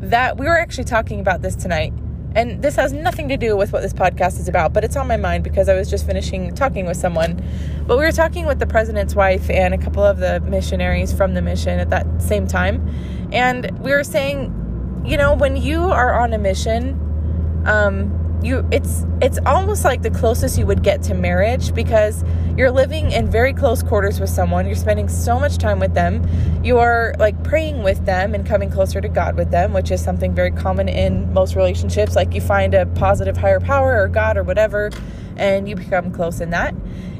that 0.00 0.38
we 0.38 0.46
were 0.46 0.56
actually 0.56 0.84
talking 0.84 1.20
about 1.20 1.42
this 1.42 1.54
tonight, 1.54 1.92
and 2.34 2.62
this 2.62 2.76
has 2.76 2.94
nothing 2.94 3.28
to 3.28 3.36
do 3.36 3.58
with 3.58 3.74
what 3.74 3.82
this 3.82 3.92
podcast 3.92 4.40
is 4.40 4.48
about, 4.48 4.72
but 4.72 4.84
it's 4.84 4.96
on 4.96 5.06
my 5.06 5.18
mind 5.18 5.44
because 5.44 5.68
I 5.68 5.74
was 5.74 5.90
just 5.90 6.06
finishing 6.06 6.54
talking 6.54 6.86
with 6.86 6.96
someone. 6.96 7.44
But 7.86 7.98
we 7.98 8.04
were 8.04 8.12
talking 8.12 8.46
with 8.46 8.58
the 8.58 8.66
president's 8.66 9.14
wife 9.14 9.50
and 9.50 9.74
a 9.74 9.78
couple 9.78 10.02
of 10.02 10.16
the 10.16 10.40
missionaries 10.40 11.12
from 11.12 11.34
the 11.34 11.42
mission 11.42 11.78
at 11.78 11.90
that 11.90 12.06
same 12.22 12.46
time, 12.46 12.88
and 13.32 13.70
we 13.80 13.90
were 13.90 14.02
saying, 14.02 15.02
you 15.04 15.18
know, 15.18 15.34
when 15.34 15.56
you 15.56 15.82
are 15.82 16.18
on 16.18 16.32
a 16.32 16.38
mission, 16.38 17.62
um, 17.66 18.16
you 18.42 18.66
it's 18.70 19.04
it's 19.20 19.38
almost 19.46 19.84
like 19.84 20.02
the 20.02 20.10
closest 20.10 20.58
you 20.58 20.66
would 20.66 20.82
get 20.82 21.02
to 21.02 21.14
marriage 21.14 21.74
because 21.74 22.24
you're 22.56 22.70
living 22.70 23.12
in 23.12 23.30
very 23.30 23.52
close 23.52 23.82
quarters 23.82 24.18
with 24.18 24.30
someone 24.30 24.66
you're 24.66 24.74
spending 24.74 25.08
so 25.08 25.38
much 25.38 25.58
time 25.58 25.78
with 25.78 25.94
them 25.94 26.26
you 26.64 26.78
are 26.78 27.14
like 27.18 27.42
praying 27.44 27.82
with 27.82 28.04
them 28.06 28.34
and 28.34 28.46
coming 28.46 28.70
closer 28.70 29.00
to 29.00 29.08
god 29.08 29.36
with 29.36 29.50
them 29.50 29.72
which 29.72 29.90
is 29.90 30.02
something 30.02 30.34
very 30.34 30.50
common 30.50 30.88
in 30.88 31.32
most 31.32 31.54
relationships. 31.54 32.16
Like 32.16 32.34
you 32.34 32.40
find 32.40 32.74
a 32.74 32.86
positive 32.86 33.36
higher 33.36 33.60
power 33.60 34.00
or 34.02 34.08
god 34.08 34.36
or 34.36 34.42
whatever 34.42 34.90
and 35.36 35.68
you 35.68 35.76
become 35.76 36.12
close 36.12 36.40
in 36.40 36.50
that. 36.50 36.74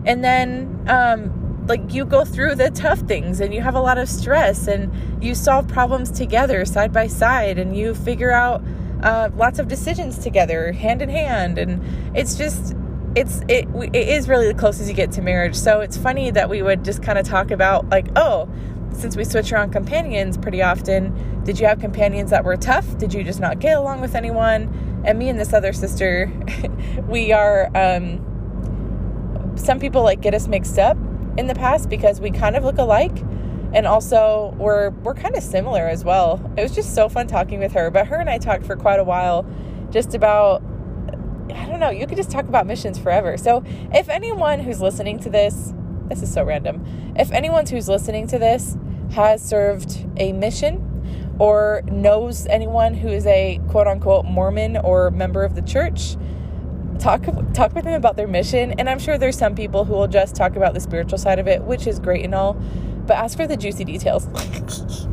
And 0.04 0.24
then 0.24 0.84
um 0.88 1.66
like 1.66 1.94
you 1.94 2.04
go 2.04 2.24
through 2.24 2.56
the 2.56 2.70
tough 2.70 2.98
things 3.00 3.40
and 3.40 3.54
you 3.54 3.60
have 3.60 3.74
a 3.74 3.80
lot 3.80 3.98
of 3.98 4.08
stress 4.08 4.66
and 4.66 4.92
you 5.22 5.34
solve 5.34 5.68
problems 5.68 6.10
together 6.10 6.64
side 6.64 6.92
by 6.92 7.06
side 7.06 7.58
and 7.58 7.76
you 7.76 7.94
figure 7.94 8.32
out 8.32 8.62
uh, 9.02 9.30
lots 9.36 9.58
of 9.58 9.68
decisions 9.68 10.18
together, 10.18 10.72
hand 10.72 11.02
in 11.02 11.08
hand, 11.08 11.58
and 11.58 11.82
it's 12.16 12.36
just 12.36 12.74
it's 13.16 13.40
it 13.48 13.66
it 13.92 14.08
is 14.08 14.28
really 14.28 14.46
the 14.46 14.58
closest 14.58 14.88
you 14.88 14.94
get 14.94 15.12
to 15.12 15.22
marriage. 15.22 15.56
So 15.56 15.80
it's 15.80 15.96
funny 15.96 16.30
that 16.30 16.48
we 16.48 16.62
would 16.62 16.84
just 16.84 17.02
kind 17.02 17.18
of 17.18 17.26
talk 17.26 17.50
about 17.50 17.88
like, 17.88 18.08
oh, 18.16 18.48
since 18.92 19.16
we 19.16 19.24
switch 19.24 19.52
around 19.52 19.70
companions 19.70 20.36
pretty 20.36 20.62
often, 20.62 21.42
did 21.44 21.58
you 21.58 21.66
have 21.66 21.80
companions 21.80 22.30
that 22.30 22.44
were 22.44 22.56
tough? 22.56 22.98
Did 22.98 23.14
you 23.14 23.24
just 23.24 23.40
not 23.40 23.58
get 23.58 23.76
along 23.76 24.00
with 24.00 24.14
anyone? 24.14 25.02
And 25.04 25.18
me 25.18 25.28
and 25.28 25.40
this 25.40 25.52
other 25.52 25.72
sister, 25.72 26.30
we 27.08 27.32
are. 27.32 27.70
Um, 27.74 28.26
some 29.56 29.78
people 29.78 30.02
like 30.02 30.20
get 30.20 30.34
us 30.34 30.48
mixed 30.48 30.78
up 30.78 30.96
in 31.36 31.46
the 31.46 31.54
past 31.54 31.88
because 31.88 32.20
we 32.20 32.30
kind 32.30 32.56
of 32.56 32.64
look 32.64 32.78
alike 32.78 33.16
and 33.72 33.86
also 33.86 34.54
we're 34.58 34.90
we're 34.90 35.14
kind 35.14 35.36
of 35.36 35.42
similar 35.42 35.86
as 35.86 36.04
well. 36.04 36.40
It 36.56 36.62
was 36.62 36.74
just 36.74 36.94
so 36.94 37.08
fun 37.08 37.26
talking 37.26 37.60
with 37.60 37.72
her, 37.72 37.90
but 37.90 38.06
her 38.08 38.16
and 38.16 38.28
I 38.28 38.38
talked 38.38 38.64
for 38.64 38.76
quite 38.76 39.00
a 39.00 39.04
while 39.04 39.46
just 39.90 40.14
about 40.14 40.62
I 41.54 41.66
don't 41.66 41.80
know, 41.80 41.90
you 41.90 42.06
could 42.06 42.16
just 42.16 42.30
talk 42.30 42.46
about 42.46 42.66
missions 42.66 42.98
forever. 42.98 43.36
So, 43.36 43.64
if 43.92 44.08
anyone 44.08 44.60
who's 44.60 44.80
listening 44.80 45.18
to 45.20 45.30
this, 45.30 45.72
this 46.08 46.22
is 46.22 46.32
so 46.32 46.44
random. 46.44 46.84
If 47.16 47.32
anyone 47.32 47.66
who's 47.66 47.88
listening 47.88 48.26
to 48.28 48.38
this 48.38 48.76
has 49.12 49.42
served 49.42 50.06
a 50.16 50.32
mission 50.32 51.36
or 51.38 51.82
knows 51.86 52.46
anyone 52.46 52.94
who 52.94 53.08
is 53.08 53.26
a 53.26 53.60
quote 53.68 53.86
unquote 53.86 54.26
Mormon 54.26 54.76
or 54.76 55.10
member 55.10 55.42
of 55.42 55.54
the 55.54 55.62
church, 55.62 56.16
talk 57.00 57.24
talk 57.54 57.74
with 57.74 57.84
them 57.84 57.94
about 57.94 58.16
their 58.16 58.28
mission 58.28 58.72
and 58.72 58.90
i'm 58.90 58.98
sure 58.98 59.16
there's 59.16 59.38
some 59.38 59.54
people 59.54 59.86
who 59.86 59.94
will 59.94 60.06
just 60.06 60.36
talk 60.36 60.54
about 60.54 60.74
the 60.74 60.80
spiritual 60.80 61.16
side 61.16 61.38
of 61.38 61.48
it 61.48 61.62
which 61.62 61.86
is 61.86 61.98
great 61.98 62.22
and 62.22 62.34
all 62.34 62.60
but 63.10 63.16
ask 63.16 63.36
for 63.36 63.48
the 63.48 63.56
juicy 63.56 63.84
details. 63.84 64.28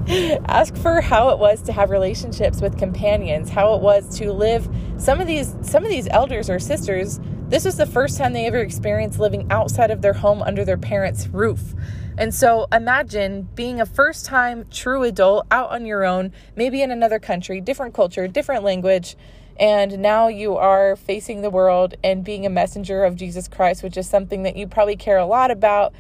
ask 0.46 0.78
for 0.78 1.02
how 1.02 1.30
it 1.30 1.40
was 1.40 1.64
to 1.64 1.72
have 1.74 1.90
relationships 1.90 2.62
with 2.62 2.78
companions, 2.78 3.50
how 3.50 3.74
it 3.74 3.82
was 3.82 4.20
to 4.20 4.32
live 4.32 4.70
some 4.98 5.20
of 5.20 5.26
these 5.26 5.56
some 5.64 5.84
of 5.84 5.90
these 5.90 6.08
elders 6.10 6.48
or 6.48 6.60
sisters, 6.60 7.20
this 7.50 7.66
was 7.66 7.76
the 7.76 7.88
first 7.88 8.20
time 8.20 8.34
they 8.34 8.46
ever 8.46 8.60
experienced 8.60 9.18
living 9.18 9.52
outside 9.52 9.90
of 9.90 10.04
their 10.04 10.14
home 10.14 10.44
under 10.44 10.64
their 10.64 10.78
parents' 10.78 11.28
roof. 11.30 11.74
And 12.20 12.36
so 12.36 12.68
imagine 12.72 13.50
being 13.56 13.82
a 13.82 13.86
first 13.88 14.28
time 14.28 14.68
true 14.70 15.02
adult 15.02 15.48
out 15.50 15.72
on 15.72 15.88
your 15.88 16.06
own, 16.06 16.34
maybe 16.56 16.84
in 16.84 16.92
another 16.92 17.18
country, 17.18 17.62
different 17.62 17.96
culture, 17.96 18.28
different 18.28 18.64
language, 18.64 19.18
and 19.60 19.98
now 19.98 20.28
you 20.28 20.56
are 20.56 20.96
facing 20.96 21.42
the 21.42 21.50
world 21.50 21.96
and 22.04 22.24
being 22.24 22.46
a 22.46 22.50
messenger 22.52 23.04
of 23.04 23.16
Jesus 23.16 23.48
Christ, 23.48 23.82
which 23.82 23.98
is 23.98 24.08
something 24.08 24.44
that 24.44 24.56
you 24.56 24.68
probably 24.68 24.98
care 24.98 25.18
a 25.18 25.26
lot 25.26 25.50
about 25.50 25.96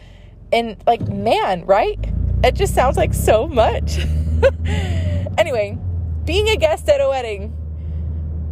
and 0.52 0.78
like, 0.86 1.08
man, 1.08 1.66
right? 1.66 2.00
It 2.44 2.56
just 2.56 2.74
sounds 2.74 2.98
like 2.98 3.14
so 3.14 3.48
much. 3.48 3.98
anyway, 5.38 5.78
being 6.26 6.50
a 6.50 6.56
guest 6.56 6.88
at 6.90 7.02
a 7.02 7.10
wedding 7.10 7.56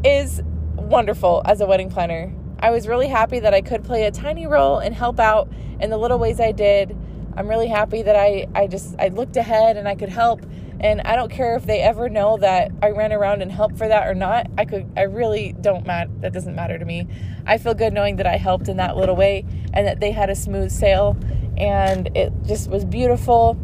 is 0.03 0.41
wonderful 0.75 1.41
as 1.45 1.61
a 1.61 1.65
wedding 1.65 1.89
planner. 1.89 2.33
I 2.59 2.71
was 2.71 2.87
really 2.87 3.07
happy 3.07 3.39
that 3.39 3.53
I 3.53 3.61
could 3.61 3.83
play 3.83 4.05
a 4.05 4.11
tiny 4.11 4.47
role 4.47 4.79
and 4.79 4.95
help 4.95 5.19
out 5.19 5.49
in 5.79 5.89
the 5.89 5.97
little 5.97 6.17
ways 6.17 6.39
I 6.39 6.51
did. 6.51 6.97
I'm 7.35 7.47
really 7.47 7.67
happy 7.67 8.01
that 8.01 8.15
I, 8.15 8.47
I 8.55 8.67
just 8.67 8.95
I 8.97 9.09
looked 9.09 9.35
ahead 9.35 9.77
and 9.77 9.87
I 9.87 9.95
could 9.95 10.09
help 10.09 10.41
and 10.79 11.01
I 11.01 11.15
don't 11.15 11.31
care 11.31 11.55
if 11.55 11.65
they 11.65 11.81
ever 11.81 12.09
know 12.09 12.37
that 12.37 12.71
I 12.81 12.89
ran 12.89 13.13
around 13.13 13.41
and 13.41 13.51
helped 13.51 13.77
for 13.77 13.87
that 13.87 14.07
or 14.07 14.13
not. 14.13 14.47
I 14.57 14.65
could 14.65 14.91
I 14.97 15.03
really 15.03 15.55
don't 15.59 15.85
matter 15.85 16.11
that 16.21 16.33
doesn't 16.33 16.55
matter 16.55 16.77
to 16.77 16.85
me. 16.85 17.07
I 17.45 17.57
feel 17.57 17.73
good 17.73 17.93
knowing 17.93 18.17
that 18.17 18.27
I 18.27 18.37
helped 18.37 18.67
in 18.67 18.77
that 18.77 18.97
little 18.97 19.15
way 19.15 19.45
and 19.73 19.87
that 19.87 19.99
they 19.99 20.11
had 20.11 20.29
a 20.29 20.35
smooth 20.35 20.71
sail 20.71 21.17
and 21.57 22.15
it 22.15 22.33
just 22.45 22.69
was 22.69 22.85
beautiful. 22.85 23.57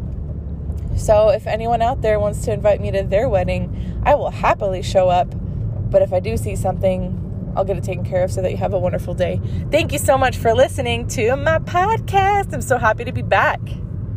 So, 0.96 1.30
if 1.30 1.46
anyone 1.46 1.80
out 1.80 2.02
there 2.02 2.20
wants 2.20 2.44
to 2.44 2.52
invite 2.52 2.80
me 2.80 2.90
to 2.90 3.02
their 3.02 3.28
wedding, 3.28 4.00
I 4.04 4.14
will 4.14 4.30
happily 4.30 4.82
show 4.82 5.08
up. 5.08 5.28
But 5.90 6.02
if 6.02 6.12
I 6.12 6.20
do 6.20 6.36
see 6.36 6.54
something, 6.54 7.52
I'll 7.56 7.64
get 7.64 7.76
it 7.76 7.84
taken 7.84 8.04
care 8.04 8.24
of 8.24 8.32
so 8.32 8.42
that 8.42 8.50
you 8.50 8.56
have 8.58 8.72
a 8.72 8.78
wonderful 8.78 9.14
day. 9.14 9.40
Thank 9.70 9.92
you 9.92 9.98
so 9.98 10.16
much 10.16 10.36
for 10.36 10.54
listening 10.54 11.06
to 11.08 11.36
my 11.36 11.58
podcast. 11.58 12.52
I'm 12.52 12.62
so 12.62 12.78
happy 12.78 13.04
to 13.04 13.12
be 13.12 13.22
back. 13.22 13.60